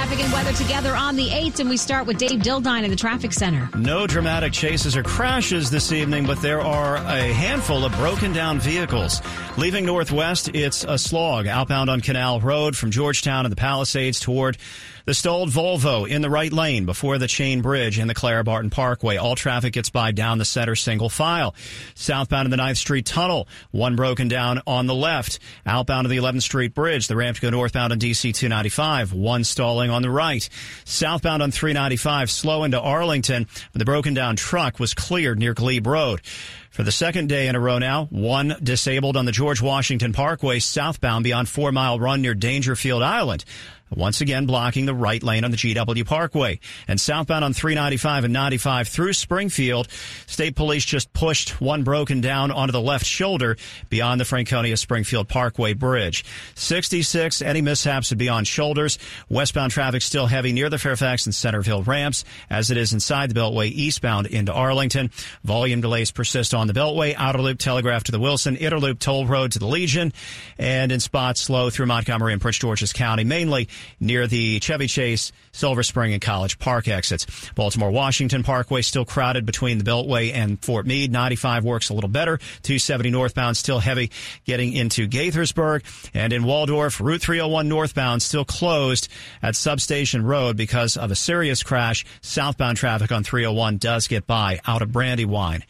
Traffic 0.04 0.22
and 0.22 0.32
weather 0.34 0.52
together 0.52 0.94
on 0.94 1.16
the 1.16 1.28
8th, 1.28 1.60
and 1.60 1.70
we 1.70 1.78
start 1.78 2.06
with 2.06 2.18
Dave 2.18 2.40
Dildine 2.40 2.84
in 2.84 2.90
the 2.90 2.96
traffic 2.96 3.32
center. 3.32 3.70
No 3.74 4.06
dramatic 4.06 4.52
chases 4.52 4.98
or 4.98 5.02
crashes 5.02 5.70
this 5.70 5.92
evening, 5.92 6.26
but 6.26 6.42
there 6.42 6.60
are 6.60 6.96
a 6.96 7.32
handful 7.32 7.86
of 7.86 7.92
broken 7.92 8.34
down 8.34 8.60
vehicles. 8.60 9.22
Leaving 9.56 9.86
northwest, 9.86 10.50
it's 10.52 10.84
a 10.84 10.98
slog 10.98 11.46
outbound 11.46 11.88
on 11.88 12.02
Canal 12.02 12.38
Road 12.42 12.76
from 12.76 12.90
Georgetown 12.90 13.46
and 13.46 13.52
the 13.52 13.56
Palisades 13.56 14.20
toward 14.20 14.58
the 15.04 15.14
stalled 15.14 15.50
Volvo 15.50 16.08
in 16.08 16.22
the 16.22 16.30
right 16.30 16.52
lane 16.52 16.86
before 16.86 17.18
the 17.18 17.26
Chain 17.26 17.60
Bridge 17.60 17.98
and 17.98 18.08
the 18.08 18.14
Clara 18.14 18.42
Barton 18.42 18.70
Parkway. 18.70 19.16
All 19.16 19.36
traffic 19.36 19.74
gets 19.74 19.90
by 19.90 20.12
down 20.12 20.38
the 20.38 20.44
center 20.44 20.74
single 20.74 21.08
file. 21.08 21.54
Southbound 21.94 22.46
in 22.46 22.50
the 22.50 22.56
9th 22.56 22.76
Street 22.76 23.04
Tunnel, 23.04 23.46
one 23.70 23.96
broken 23.96 24.28
down 24.28 24.62
on 24.66 24.86
the 24.86 24.94
left. 24.94 25.38
Outbound 25.66 26.06
of 26.06 26.10
the 26.10 26.16
11th 26.16 26.42
Street 26.42 26.74
Bridge, 26.74 27.06
the 27.06 27.16
ramp 27.16 27.36
to 27.36 27.42
go 27.42 27.50
northbound 27.50 27.92
on 27.92 27.98
DC 27.98 28.34
295, 28.34 29.12
one 29.12 29.44
stalling 29.44 29.90
on 29.90 30.02
the 30.02 30.10
right. 30.10 30.48
Southbound 30.84 31.42
on 31.42 31.50
395, 31.50 32.30
slow 32.30 32.64
into 32.64 32.80
Arlington. 32.80 33.46
The 33.72 33.84
broken 33.84 34.14
down 34.14 34.36
truck 34.36 34.80
was 34.80 34.94
cleared 34.94 35.38
near 35.38 35.54
Glebe 35.54 35.86
Road. 35.86 36.22
For 36.70 36.82
the 36.82 36.90
second 36.90 37.28
day 37.28 37.46
in 37.46 37.54
a 37.54 37.60
row 37.60 37.78
now, 37.78 38.06
one 38.06 38.56
disabled 38.60 39.16
on 39.16 39.26
the 39.26 39.32
George 39.32 39.62
Washington 39.62 40.12
Parkway 40.12 40.58
southbound 40.58 41.22
beyond 41.22 41.48
Four 41.48 41.70
Mile 41.70 42.00
Run 42.00 42.20
near 42.20 42.34
Daingerfield 42.34 43.00
Island 43.00 43.44
once 43.90 44.20
again 44.20 44.46
blocking 44.46 44.86
the 44.86 44.94
right 44.94 45.22
lane 45.22 45.44
on 45.44 45.50
the 45.50 45.56
GW 45.56 46.06
Parkway. 46.06 46.58
And 46.88 47.00
southbound 47.00 47.44
on 47.44 47.52
395 47.52 48.24
and 48.24 48.32
95 48.32 48.88
through 48.88 49.12
Springfield, 49.12 49.88
state 50.26 50.56
police 50.56 50.84
just 50.84 51.12
pushed 51.12 51.60
one 51.60 51.84
broken 51.84 52.20
down 52.20 52.50
onto 52.50 52.72
the 52.72 52.80
left 52.80 53.06
shoulder 53.06 53.56
beyond 53.90 54.20
the 54.20 54.24
Franconia 54.24 54.76
Springfield 54.76 55.28
Parkway 55.28 55.74
Bridge. 55.74 56.24
66, 56.54 57.42
any 57.42 57.60
mishaps 57.60 58.10
would 58.10 58.18
be 58.18 58.28
on 58.28 58.44
shoulders. 58.44 58.98
Westbound 59.28 59.72
traffic 59.72 60.02
still 60.02 60.26
heavy 60.26 60.52
near 60.52 60.70
the 60.70 60.78
Fairfax 60.78 61.26
and 61.26 61.34
Centreville 61.34 61.82
ramps, 61.82 62.24
as 62.50 62.70
it 62.70 62.76
is 62.76 62.92
inside 62.92 63.30
the 63.30 63.40
Beltway 63.40 63.70
eastbound 63.70 64.26
into 64.26 64.52
Arlington. 64.52 65.10
Volume 65.44 65.80
delays 65.80 66.10
persist 66.10 66.54
on 66.54 66.66
the 66.66 66.72
Beltway, 66.72 67.14
Outer 67.16 67.40
Loop 67.40 67.58
Telegraph 67.58 68.04
to 68.04 68.12
the 68.12 68.20
Wilson, 68.20 68.56
Inner 68.56 68.78
Loop 68.78 68.98
Toll 68.98 69.26
Road 69.26 69.52
to 69.52 69.58
the 69.58 69.66
Legion, 69.66 70.12
and 70.58 70.90
in 70.92 71.00
spots 71.00 71.40
slow 71.40 71.70
through 71.70 71.86
Montgomery 71.86 72.32
and 72.32 72.42
Prince 72.42 72.58
George's 72.58 72.92
County, 72.92 73.24
mainly 73.24 73.68
near 74.00 74.26
the 74.26 74.60
Chevy 74.60 74.86
Chase, 74.86 75.32
Silver 75.52 75.82
Spring, 75.82 76.12
and 76.12 76.22
College 76.22 76.58
Park 76.58 76.88
exits. 76.88 77.26
Baltimore 77.54 77.90
Washington 77.90 78.42
Parkway 78.42 78.82
still 78.82 79.04
crowded 79.04 79.46
between 79.46 79.78
the 79.78 79.84
Beltway 79.84 80.32
and 80.32 80.62
Fort 80.62 80.86
Meade. 80.86 81.12
95 81.12 81.64
works 81.64 81.90
a 81.90 81.94
little 81.94 82.10
better. 82.10 82.38
270 82.62 83.10
northbound 83.10 83.56
still 83.56 83.78
heavy 83.78 84.10
getting 84.44 84.72
into 84.72 85.06
Gaithersburg. 85.08 85.84
And 86.14 86.32
in 86.32 86.44
Waldorf, 86.44 87.00
Route 87.00 87.22
301 87.22 87.68
northbound 87.68 88.22
still 88.22 88.44
closed 88.44 89.08
at 89.42 89.56
Substation 89.56 90.24
Road 90.24 90.56
because 90.56 90.96
of 90.96 91.10
a 91.10 91.14
serious 91.14 91.62
crash. 91.62 92.04
Southbound 92.20 92.76
traffic 92.76 93.12
on 93.12 93.24
301 93.24 93.78
does 93.78 94.08
get 94.08 94.26
by 94.26 94.60
out 94.66 94.82
of 94.82 94.92
Brandywine. 94.92 95.64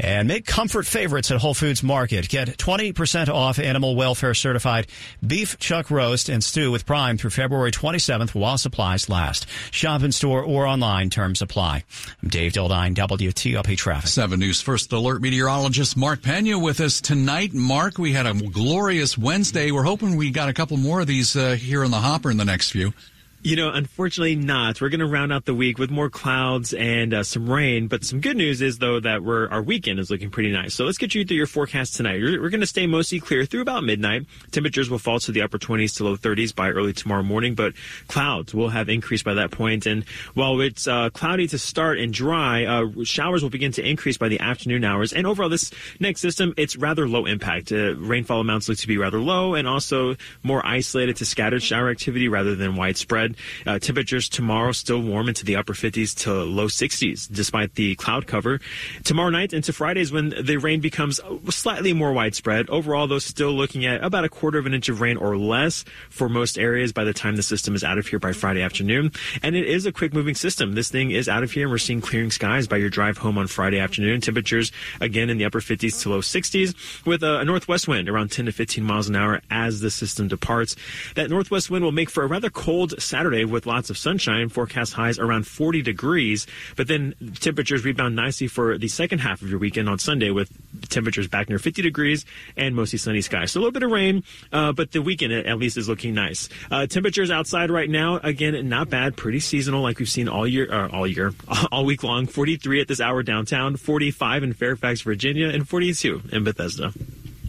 And 0.00 0.28
make 0.28 0.46
comfort 0.46 0.86
favorites 0.86 1.32
at 1.32 1.38
Whole 1.38 1.54
Foods 1.54 1.82
Market. 1.82 2.28
Get 2.28 2.56
20% 2.56 3.28
off 3.28 3.58
animal 3.58 3.96
welfare 3.96 4.32
certified 4.32 4.86
beef 5.26 5.58
chuck 5.58 5.90
roast 5.90 6.28
and 6.28 6.42
stew 6.42 6.70
with 6.70 6.86
Prime 6.86 7.18
through 7.18 7.30
February 7.30 7.72
27th 7.72 8.32
while 8.32 8.58
supplies 8.58 9.08
last. 9.08 9.46
Shop 9.72 10.04
in 10.04 10.12
store 10.12 10.42
or 10.42 10.66
online. 10.66 11.10
Terms 11.10 11.42
apply. 11.42 11.82
I'm 12.22 12.28
Dave 12.28 12.52
Dildine, 12.52 12.94
WTOP 12.94 13.76
Traffic. 13.76 14.08
7 14.08 14.38
News 14.38 14.60
First 14.60 14.92
Alert 14.92 15.20
meteorologist 15.20 15.96
Mark 15.96 16.22
Pena 16.22 16.56
with 16.58 16.80
us 16.80 17.00
tonight. 17.00 17.52
Mark, 17.52 17.98
we 17.98 18.12
had 18.12 18.26
a 18.26 18.34
glorious 18.34 19.18
Wednesday. 19.18 19.72
We're 19.72 19.82
hoping 19.82 20.16
we 20.16 20.30
got 20.30 20.48
a 20.48 20.52
couple 20.52 20.76
more 20.76 21.00
of 21.00 21.08
these 21.08 21.34
uh, 21.34 21.56
here 21.56 21.82
in 21.82 21.90
the 21.90 21.98
hopper 21.98 22.30
in 22.30 22.36
the 22.36 22.44
next 22.44 22.70
few. 22.70 22.92
You 23.40 23.54
know, 23.54 23.70
unfortunately 23.70 24.34
not. 24.34 24.80
We're 24.80 24.88
going 24.88 24.98
to 24.98 25.06
round 25.06 25.32
out 25.32 25.44
the 25.44 25.54
week 25.54 25.78
with 25.78 25.92
more 25.92 26.10
clouds 26.10 26.74
and 26.74 27.14
uh, 27.14 27.22
some 27.22 27.48
rain. 27.48 27.86
But 27.86 28.02
some 28.02 28.20
good 28.20 28.36
news 28.36 28.60
is, 28.60 28.78
though, 28.78 28.98
that 28.98 29.22
we're, 29.22 29.48
our 29.48 29.62
weekend 29.62 30.00
is 30.00 30.10
looking 30.10 30.28
pretty 30.28 30.50
nice. 30.50 30.74
So 30.74 30.84
let's 30.84 30.98
get 30.98 31.14
you 31.14 31.24
through 31.24 31.36
your 31.36 31.46
forecast 31.46 31.94
tonight. 31.94 32.20
We're, 32.20 32.42
we're 32.42 32.50
going 32.50 32.62
to 32.62 32.66
stay 32.66 32.88
mostly 32.88 33.20
clear 33.20 33.44
through 33.44 33.60
about 33.60 33.84
midnight. 33.84 34.26
Temperatures 34.50 34.90
will 34.90 34.98
fall 34.98 35.20
to 35.20 35.30
the 35.30 35.42
upper 35.42 35.56
20s 35.56 35.96
to 35.98 36.04
low 36.04 36.16
30s 36.16 36.52
by 36.52 36.70
early 36.70 36.92
tomorrow 36.92 37.22
morning, 37.22 37.54
but 37.54 37.74
clouds 38.08 38.54
will 38.54 38.70
have 38.70 38.88
increased 38.88 39.24
by 39.24 39.34
that 39.34 39.52
point. 39.52 39.86
And 39.86 40.04
while 40.34 40.60
it's 40.60 40.88
uh, 40.88 41.10
cloudy 41.10 41.46
to 41.46 41.58
start 41.58 42.00
and 42.00 42.12
dry, 42.12 42.64
uh, 42.64 42.86
showers 43.04 43.44
will 43.44 43.50
begin 43.50 43.70
to 43.72 43.88
increase 43.88 44.18
by 44.18 44.28
the 44.28 44.40
afternoon 44.40 44.82
hours. 44.82 45.12
And 45.12 45.28
overall, 45.28 45.48
this 45.48 45.70
next 46.00 46.22
system, 46.22 46.54
it's 46.56 46.76
rather 46.76 47.08
low 47.08 47.24
impact. 47.24 47.70
Uh, 47.70 47.94
rainfall 47.94 48.40
amounts 48.40 48.68
look 48.68 48.78
to 48.78 48.88
be 48.88 48.98
rather 48.98 49.20
low 49.20 49.54
and 49.54 49.68
also 49.68 50.16
more 50.42 50.66
isolated 50.66 51.14
to 51.18 51.24
scattered 51.24 51.62
shower 51.62 51.88
activity 51.88 52.26
rather 52.26 52.56
than 52.56 52.74
widespread. 52.74 53.27
Uh, 53.66 53.78
temperatures 53.78 54.28
tomorrow 54.28 54.72
still 54.72 55.00
warm 55.00 55.28
into 55.28 55.44
the 55.44 55.56
upper 55.56 55.72
50s 55.72 56.14
to 56.14 56.32
low 56.32 56.66
60s 56.66 57.30
despite 57.30 57.74
the 57.74 57.94
cloud 57.96 58.26
cover. 58.26 58.60
Tomorrow 59.04 59.30
night 59.30 59.52
into 59.52 59.72
Friday 59.72 60.00
is 60.00 60.12
when 60.12 60.34
the 60.40 60.56
rain 60.56 60.80
becomes 60.80 61.20
slightly 61.50 61.92
more 61.92 62.12
widespread. 62.12 62.68
Overall, 62.70 63.06
though, 63.06 63.18
still 63.18 63.52
looking 63.52 63.86
at 63.86 64.02
about 64.02 64.24
a 64.24 64.28
quarter 64.28 64.58
of 64.58 64.66
an 64.66 64.74
inch 64.74 64.88
of 64.88 65.00
rain 65.00 65.16
or 65.16 65.36
less 65.36 65.84
for 66.10 66.28
most 66.28 66.58
areas 66.58 66.92
by 66.92 67.04
the 67.04 67.12
time 67.12 67.36
the 67.36 67.42
system 67.42 67.74
is 67.74 67.84
out 67.84 67.98
of 67.98 68.06
here 68.06 68.18
by 68.18 68.32
Friday 68.32 68.62
afternoon. 68.62 69.12
And 69.42 69.56
it 69.56 69.66
is 69.66 69.86
a 69.86 69.92
quick 69.92 70.12
moving 70.12 70.34
system. 70.34 70.74
This 70.74 70.90
thing 70.90 71.10
is 71.10 71.28
out 71.28 71.42
of 71.42 71.52
here 71.52 71.64
and 71.64 71.70
we're 71.70 71.78
seeing 71.78 72.00
clearing 72.00 72.30
skies 72.30 72.66
by 72.66 72.76
your 72.76 72.90
drive 72.90 73.18
home 73.18 73.38
on 73.38 73.46
Friday 73.46 73.78
afternoon. 73.78 74.20
Temperatures 74.20 74.72
again 75.00 75.30
in 75.30 75.38
the 75.38 75.44
upper 75.44 75.60
50s 75.60 76.02
to 76.02 76.10
low 76.10 76.20
60s 76.20 76.74
with 77.04 77.22
a, 77.22 77.40
a 77.40 77.44
northwest 77.44 77.88
wind 77.88 78.08
around 78.08 78.30
10 78.30 78.46
to 78.46 78.52
15 78.52 78.84
miles 78.84 79.08
an 79.08 79.16
hour 79.16 79.40
as 79.50 79.80
the 79.80 79.90
system 79.90 80.28
departs. 80.28 80.76
That 81.14 81.30
northwest 81.30 81.70
wind 81.70 81.84
will 81.84 81.92
make 81.92 82.10
for 82.10 82.22
a 82.22 82.26
rather 82.26 82.50
cold 82.50 83.00
Saturday 83.00 83.17
with 83.26 83.58
with 83.58 83.66
lots 83.66 83.90
of 83.90 83.98
sunshine, 83.98 84.48
forecast 84.48 84.92
highs 84.92 85.18
around 85.18 85.44
40 85.44 85.82
degrees. 85.82 86.46
But 86.76 86.86
then 86.86 87.12
temperatures 87.40 87.84
rebound 87.84 88.14
nicely 88.14 88.46
for 88.46 88.78
the 88.78 88.86
second 88.86 89.18
half 89.18 89.42
of 89.42 89.50
your 89.50 89.58
weekend 89.58 89.88
on 89.88 89.98
Sunday 89.98 90.30
with 90.30 90.48
temperatures 90.88 91.26
back 91.26 91.48
near 91.48 91.58
50 91.58 91.82
degrees 91.82 92.24
and 92.56 92.76
mostly 92.76 93.00
sunny 93.00 93.20
skies. 93.20 93.50
So 93.50 93.58
a 93.58 93.60
little 93.60 93.72
bit 93.72 93.82
of 93.82 93.90
rain, 93.90 94.22
uh, 94.52 94.70
but 94.70 94.92
the 94.92 95.02
weekend 95.02 95.32
at 95.32 95.58
least 95.58 95.76
is 95.76 95.88
looking 95.88 96.14
nice. 96.14 96.48
Uh, 96.70 96.86
temperatures 96.86 97.32
outside 97.32 97.68
right 97.68 97.90
now, 97.90 98.18
again, 98.18 98.68
not 98.68 98.90
bad, 98.90 99.16
pretty 99.16 99.40
seasonal 99.40 99.82
like 99.82 99.98
we've 99.98 100.08
seen 100.08 100.28
all 100.28 100.46
year, 100.46 100.72
uh, 100.72 100.88
all 100.90 101.08
year, 101.08 101.34
all 101.72 101.84
week 101.84 102.04
long. 102.04 102.28
43 102.28 102.80
at 102.80 102.86
this 102.86 103.00
hour 103.00 103.24
downtown, 103.24 103.74
45 103.74 104.44
in 104.44 104.52
Fairfax, 104.52 105.00
Virginia, 105.00 105.48
and 105.48 105.68
42 105.68 106.22
in 106.30 106.44
Bethesda. 106.44 106.92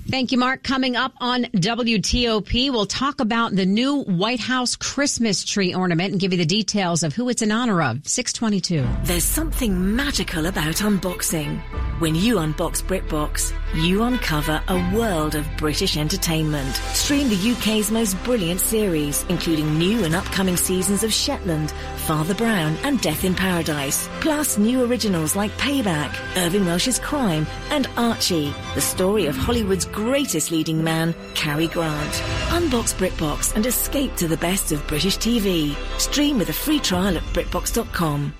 Thank 0.09 0.31
you, 0.31 0.39
Mark. 0.39 0.63
Coming 0.63 0.95
up 0.95 1.13
on 1.21 1.43
WTOP, 1.43 2.71
we'll 2.71 2.87
talk 2.87 3.19
about 3.19 3.55
the 3.55 3.67
new 3.67 4.01
White 4.01 4.39
House 4.39 4.75
Christmas 4.75 5.43
tree 5.45 5.75
ornament 5.75 6.13
and 6.13 6.19
give 6.19 6.31
you 6.31 6.39
the 6.39 6.47
details 6.47 7.03
of 7.03 7.13
who 7.13 7.29
it's 7.29 7.43
in 7.43 7.51
honor 7.51 7.79
of. 7.83 8.07
622. 8.07 9.05
There's 9.05 9.23
something 9.23 9.95
magical 9.95 10.47
about 10.47 10.77
unboxing. 10.77 11.61
When 11.99 12.15
you 12.15 12.37
unbox 12.37 12.81
BritBox, 12.81 13.53
you 13.75 14.01
uncover 14.01 14.59
a 14.67 14.95
world 14.95 15.35
of 15.35 15.45
British 15.57 15.95
entertainment. 15.95 16.75
Stream 16.93 17.29
the 17.29 17.51
UK's 17.51 17.91
most 17.91 18.21
brilliant 18.23 18.61
series, 18.61 19.23
including 19.29 19.77
new 19.77 20.05
and 20.05 20.15
upcoming 20.15 20.57
seasons 20.57 21.03
of 21.03 21.13
Shetland, 21.13 21.69
Father 21.97 22.33
Brown, 22.33 22.77
and 22.83 22.99
Death 23.01 23.25
in 23.25 23.35
Paradise. 23.35 24.09
Plus 24.21 24.57
new 24.57 24.83
originals 24.85 25.35
like 25.35 25.51
Payback, 25.57 26.15
Irvine 26.35 26.65
Welsh's 26.65 26.97
Crime, 26.97 27.45
and 27.69 27.87
Archie, 27.95 28.55
the 28.73 28.81
story 28.81 29.27
of 29.27 29.35
Hollywood's 29.35 29.85
greatest 30.03 30.49
leading 30.49 30.81
man, 30.81 31.13
Cary 31.35 31.67
Grant. 31.67 32.13
Unbox 32.57 32.93
BritBox 32.95 33.53
and 33.55 33.65
escape 33.65 34.15
to 34.15 34.29
the 34.29 34.37
best 34.37 34.71
of 34.71 34.85
British 34.87 35.17
TV. 35.17 35.75
Stream 35.99 36.37
with 36.39 36.47
a 36.49 36.53
free 36.53 36.79
trial 36.79 37.17
at 37.17 37.23
BritBox.com. 37.33 38.33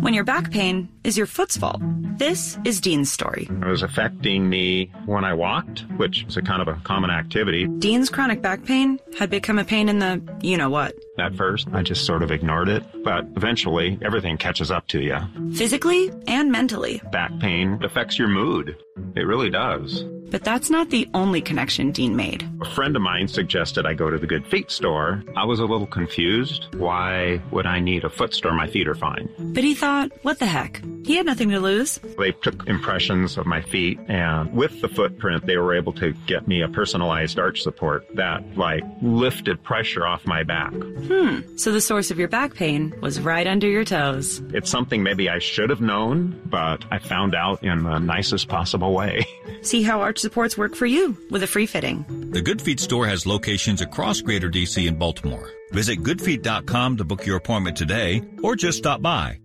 when 0.00 0.14
your 0.14 0.24
back 0.24 0.50
pain 0.50 0.88
is 1.04 1.16
your 1.16 1.26
foot's 1.26 1.56
fault. 1.56 1.80
This 2.18 2.58
is 2.64 2.80
Dean's 2.80 3.12
story. 3.12 3.46
It 3.48 3.64
was 3.64 3.82
affecting 3.82 4.48
me 4.48 4.90
when 5.06 5.24
I 5.24 5.34
walked, 5.34 5.80
which 5.98 6.24
is 6.24 6.36
a 6.36 6.42
kind 6.42 6.60
of 6.62 6.66
a 6.68 6.80
common 6.82 7.10
activity. 7.10 7.66
Dean's 7.78 8.10
chronic 8.10 8.42
back 8.42 8.64
pain 8.64 8.98
had 9.18 9.30
become 9.30 9.58
a 9.58 9.64
pain 9.64 9.88
in 9.88 9.98
the 10.00 10.20
you 10.42 10.56
know 10.56 10.70
what. 10.70 10.94
At 11.18 11.36
first, 11.36 11.68
I 11.72 11.82
just 11.82 12.06
sort 12.06 12.22
of 12.24 12.30
ignored 12.32 12.68
it, 12.68 12.82
but 13.04 13.24
eventually 13.36 13.98
everything 14.02 14.36
catches 14.36 14.70
up 14.72 14.88
to 14.88 15.00
you. 15.00 15.18
Physically 15.54 16.10
and 16.26 16.50
mentally. 16.50 17.00
Back 17.12 17.30
pain 17.38 17.78
affects 17.84 18.18
your 18.18 18.28
mood. 18.28 18.76
It 19.14 19.26
really 19.26 19.50
does. 19.50 20.04
But 20.30 20.44
that's 20.44 20.70
not 20.70 20.90
the 20.90 21.08
only 21.14 21.40
connection 21.40 21.90
Dean 21.90 22.14
made. 22.16 22.48
A 22.60 22.70
friend 22.70 22.94
of 22.96 23.02
mine 23.02 23.28
suggested 23.28 23.86
I 23.86 23.94
go 23.94 24.10
to 24.10 24.18
the 24.18 24.26
Good 24.26 24.46
Feet 24.46 24.70
store. 24.70 25.22
I 25.36 25.44
was 25.44 25.60
a 25.60 25.64
little 25.64 25.86
confused. 25.86 26.66
Why 26.76 27.40
would 27.50 27.66
I 27.66 27.80
need 27.80 28.04
a 28.04 28.10
foot 28.10 28.34
store? 28.34 28.52
My 28.52 28.66
feet 28.66 28.88
are 28.88 28.94
fine. 28.94 29.28
But 29.38 29.64
he 29.64 29.74
thought, 29.74 30.12
what 30.22 30.38
the 30.38 30.46
heck? 30.46 30.82
He 31.04 31.16
had 31.16 31.26
nothing 31.26 31.50
to 31.50 31.60
lose. 31.60 31.98
They 32.18 32.32
took 32.32 32.66
impressions 32.68 33.38
of 33.38 33.46
my 33.46 33.62
feet, 33.62 33.98
and 34.08 34.52
with 34.52 34.80
the 34.82 34.88
footprint, 34.88 35.46
they 35.46 35.56
were 35.56 35.74
able 35.74 35.92
to 35.94 36.12
get 36.26 36.46
me 36.46 36.60
a 36.60 36.68
personalized 36.68 37.38
arch 37.38 37.62
support 37.62 38.06
that, 38.14 38.44
like, 38.56 38.84
lifted 39.00 39.62
pressure 39.62 40.06
off 40.06 40.26
my 40.26 40.42
back. 40.42 40.72
Hmm. 40.72 41.56
So 41.56 41.72
the 41.72 41.80
source 41.80 42.10
of 42.10 42.18
your 42.18 42.28
back 42.28 42.54
pain 42.54 42.92
was 43.00 43.20
right 43.20 43.46
under 43.46 43.66
your 43.66 43.84
toes. 43.84 44.42
It's 44.52 44.70
something 44.70 45.02
maybe 45.02 45.30
I 45.30 45.38
should 45.38 45.70
have 45.70 45.80
known, 45.80 46.40
but 46.46 46.84
I 46.90 46.98
found 46.98 47.34
out 47.34 47.62
in 47.62 47.84
the 47.84 47.98
nicest 47.98 48.48
possible 48.48 48.92
way. 48.92 49.26
See 49.62 49.82
how 49.82 50.02
arch 50.18 50.22
supports 50.22 50.58
work 50.58 50.74
for 50.74 50.86
you 50.86 51.16
with 51.30 51.42
a 51.42 51.46
free 51.46 51.66
fitting. 51.66 52.04
The 52.32 52.42
Good 52.42 52.60
Feet 52.60 52.80
store 52.80 53.06
has 53.06 53.24
locations 53.24 53.80
across 53.80 54.20
Greater 54.20 54.50
DC 54.50 54.88
and 54.88 54.98
Baltimore. 54.98 55.50
Visit 55.72 56.02
goodfeet.com 56.02 56.96
to 56.96 57.04
book 57.04 57.24
your 57.24 57.36
appointment 57.36 57.76
today 57.76 58.22
or 58.42 58.56
just 58.56 58.78
stop 58.78 59.00
by. 59.00 59.38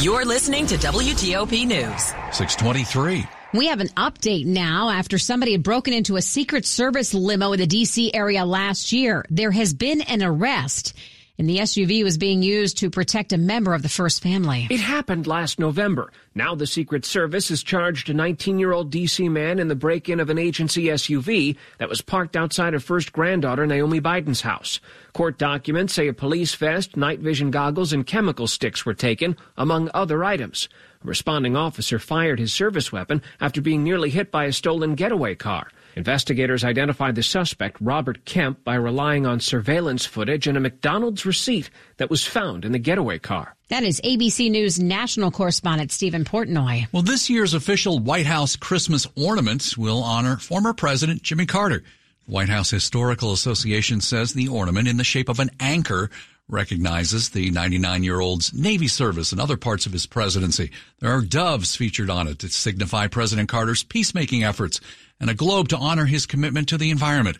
You're 0.00 0.24
listening 0.24 0.66
to 0.68 0.76
WTOP 0.76 1.66
News. 1.66 2.02
623. 2.32 3.24
We 3.54 3.66
have 3.66 3.80
an 3.80 3.88
update 3.88 4.46
now 4.46 4.88
after 4.88 5.18
somebody 5.18 5.52
had 5.52 5.62
broken 5.62 5.92
into 5.92 6.16
a 6.16 6.22
Secret 6.22 6.64
Service 6.64 7.12
limo 7.12 7.52
in 7.52 7.60
the 7.60 7.66
DC 7.66 8.10
area 8.14 8.44
last 8.44 8.92
year. 8.92 9.24
There 9.30 9.50
has 9.50 9.74
been 9.74 10.00
an 10.02 10.22
arrest. 10.22 10.94
And 11.38 11.48
the 11.48 11.58
SUV 11.58 12.04
was 12.04 12.18
being 12.18 12.42
used 12.42 12.78
to 12.78 12.90
protect 12.90 13.32
a 13.32 13.38
member 13.38 13.72
of 13.72 13.82
the 13.82 13.88
first 13.88 14.22
family. 14.22 14.66
It 14.70 14.80
happened 14.80 15.26
last 15.26 15.58
November. 15.58 16.12
Now 16.34 16.54
the 16.54 16.66
Secret 16.66 17.06
Service 17.06 17.48
has 17.48 17.62
charged 17.62 18.10
a 18.10 18.14
19 18.14 18.58
year 18.58 18.72
old 18.72 18.90
D.C. 18.90 19.28
man 19.30 19.58
in 19.58 19.68
the 19.68 19.74
break 19.74 20.08
in 20.10 20.20
of 20.20 20.28
an 20.28 20.38
agency 20.38 20.84
SUV 20.84 21.56
that 21.78 21.88
was 21.88 22.02
parked 22.02 22.36
outside 22.36 22.74
of 22.74 22.84
first 22.84 23.12
granddaughter 23.12 23.66
Naomi 23.66 24.00
Biden's 24.00 24.42
house. 24.42 24.78
Court 25.14 25.38
documents 25.38 25.94
say 25.94 26.06
a 26.06 26.12
police 26.12 26.54
vest, 26.54 26.96
night 26.96 27.20
vision 27.20 27.50
goggles, 27.50 27.92
and 27.92 28.06
chemical 28.06 28.46
sticks 28.46 28.84
were 28.84 28.94
taken, 28.94 29.36
among 29.56 29.90
other 29.94 30.24
items. 30.24 30.68
A 31.02 31.06
responding 31.06 31.56
officer 31.56 31.98
fired 31.98 32.38
his 32.38 32.52
service 32.52 32.92
weapon 32.92 33.22
after 33.40 33.60
being 33.60 33.82
nearly 33.82 34.10
hit 34.10 34.30
by 34.30 34.44
a 34.44 34.52
stolen 34.52 34.94
getaway 34.94 35.34
car. 35.34 35.68
Investigators 35.94 36.64
identified 36.64 37.14
the 37.14 37.22
suspect, 37.22 37.76
Robert 37.80 38.24
Kemp, 38.24 38.64
by 38.64 38.74
relying 38.74 39.26
on 39.26 39.40
surveillance 39.40 40.06
footage 40.06 40.46
and 40.46 40.56
a 40.56 40.60
McDonald's 40.60 41.26
receipt 41.26 41.70
that 41.98 42.08
was 42.08 42.26
found 42.26 42.64
in 42.64 42.72
the 42.72 42.78
getaway 42.78 43.18
car. 43.18 43.54
That 43.68 43.82
is 43.82 44.00
ABC 44.00 44.50
News 44.50 44.80
national 44.80 45.30
correspondent 45.30 45.92
Steven 45.92 46.24
Portnoy. 46.24 46.86
Well, 46.92 47.02
this 47.02 47.28
year's 47.28 47.54
official 47.54 47.98
White 47.98 48.26
House 48.26 48.56
Christmas 48.56 49.06
ornaments 49.16 49.76
will 49.76 50.02
honor 50.02 50.36
former 50.36 50.72
President 50.72 51.22
Jimmy 51.22 51.46
Carter. 51.46 51.82
White 52.26 52.48
House 52.48 52.70
Historical 52.70 53.32
Association 53.32 54.00
says 54.00 54.32
the 54.32 54.48
ornament, 54.48 54.88
in 54.88 54.96
the 54.96 55.04
shape 55.04 55.28
of 55.28 55.40
an 55.40 55.50
anchor, 55.58 56.08
recognizes 56.52 57.30
the 57.30 57.50
99 57.50 58.04
year 58.04 58.20
old's 58.20 58.52
Navy 58.52 58.86
service 58.86 59.32
and 59.32 59.40
other 59.40 59.56
parts 59.56 59.86
of 59.86 59.92
his 59.92 60.06
presidency. 60.06 60.70
There 61.00 61.10
are 61.10 61.22
doves 61.22 61.74
featured 61.74 62.10
on 62.10 62.28
it 62.28 62.38
to 62.40 62.48
signify 62.48 63.06
President 63.08 63.48
Carter's 63.48 63.82
peacemaking 63.82 64.44
efforts 64.44 64.80
and 65.18 65.30
a 65.30 65.34
globe 65.34 65.68
to 65.68 65.76
honor 65.78 66.04
his 66.04 66.26
commitment 66.26 66.68
to 66.68 66.78
the 66.78 66.90
environment. 66.90 67.38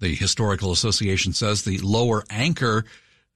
The 0.00 0.14
Historical 0.14 0.72
Association 0.72 1.32
says 1.32 1.62
the 1.62 1.78
lower 1.78 2.24
anchor 2.28 2.84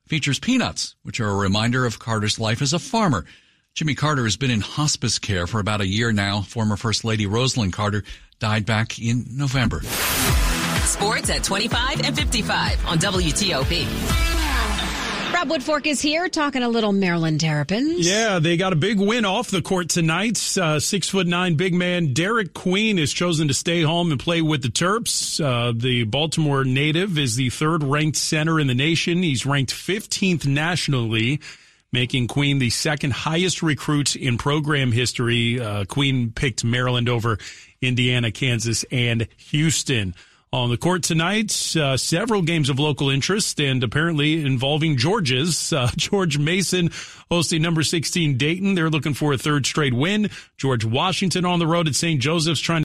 features 0.06 0.38
peanuts, 0.38 0.96
which 1.02 1.20
are 1.20 1.28
a 1.28 1.36
reminder 1.36 1.86
of 1.86 1.98
Carter's 1.98 2.40
life 2.40 2.60
as 2.60 2.72
a 2.72 2.78
farmer. 2.78 3.24
Jimmy 3.74 3.94
Carter 3.94 4.24
has 4.24 4.36
been 4.36 4.50
in 4.50 4.60
hospice 4.60 5.18
care 5.18 5.46
for 5.46 5.60
about 5.60 5.80
a 5.80 5.86
year 5.86 6.12
now. 6.12 6.42
Former 6.42 6.76
First 6.76 7.04
Lady 7.04 7.26
Rosalynn 7.26 7.72
Carter 7.72 8.04
died 8.38 8.66
back 8.66 8.98
in 8.98 9.26
November. 9.30 9.80
Sports 10.84 11.30
at 11.30 11.42
25 11.42 12.02
and 12.02 12.16
55 12.16 12.86
on 12.86 12.98
WTOP. 12.98 14.33
Rob 15.44 15.60
Woodfork 15.60 15.86
is 15.86 16.00
here 16.00 16.26
talking 16.30 16.62
a 16.62 16.70
little 16.70 16.92
Maryland 16.92 17.38
Terrapins. 17.38 18.08
Yeah, 18.08 18.38
they 18.38 18.56
got 18.56 18.72
a 18.72 18.76
big 18.76 18.98
win 18.98 19.26
off 19.26 19.50
the 19.50 19.60
court 19.60 19.90
tonight. 19.90 20.38
Uh, 20.56 20.80
six 20.80 21.10
foot 21.10 21.26
nine 21.26 21.56
big 21.56 21.74
man 21.74 22.14
Derek 22.14 22.54
Queen 22.54 22.96
has 22.96 23.12
chosen 23.12 23.48
to 23.48 23.54
stay 23.54 23.82
home 23.82 24.10
and 24.10 24.18
play 24.18 24.40
with 24.40 24.62
the 24.62 24.70
Terps. 24.70 25.44
Uh, 25.44 25.74
the 25.76 26.04
Baltimore 26.04 26.64
native 26.64 27.18
is 27.18 27.36
the 27.36 27.50
third 27.50 27.82
ranked 27.82 28.16
center 28.16 28.58
in 28.58 28.68
the 28.68 28.74
nation. 28.74 29.22
He's 29.22 29.44
ranked 29.44 29.74
15th 29.74 30.46
nationally 30.46 31.40
making 31.92 32.26
Queen 32.26 32.58
the 32.58 32.70
second 32.70 33.12
highest 33.12 33.62
recruit 33.62 34.16
in 34.16 34.38
program 34.38 34.92
history. 34.92 35.60
Uh, 35.60 35.84
Queen 35.84 36.32
picked 36.32 36.64
Maryland 36.64 37.10
over 37.10 37.36
Indiana, 37.82 38.32
Kansas, 38.32 38.82
and 38.90 39.28
Houston 39.36 40.14
on 40.54 40.70
the 40.70 40.76
court 40.76 41.02
tonight. 41.02 41.74
Uh, 41.76 41.96
several 41.96 42.40
games 42.40 42.70
of 42.70 42.78
local 42.78 43.10
interest 43.10 43.60
and 43.60 43.82
apparently 43.82 44.44
involving 44.46 44.96
George's. 44.96 45.72
Uh, 45.72 45.90
George 45.96 46.38
Mason 46.38 46.90
hosting 47.28 47.60
number 47.60 47.82
16 47.82 48.36
Dayton. 48.36 48.76
They're 48.76 48.88
looking 48.88 49.14
for 49.14 49.32
a 49.32 49.38
third 49.38 49.66
straight 49.66 49.92
win. 49.92 50.30
George 50.56 50.84
Washington 50.84 51.44
on 51.44 51.58
the 51.58 51.66
road 51.66 51.88
at 51.88 51.96
St. 51.96 52.20
Joseph's 52.20 52.60
trying 52.60 52.82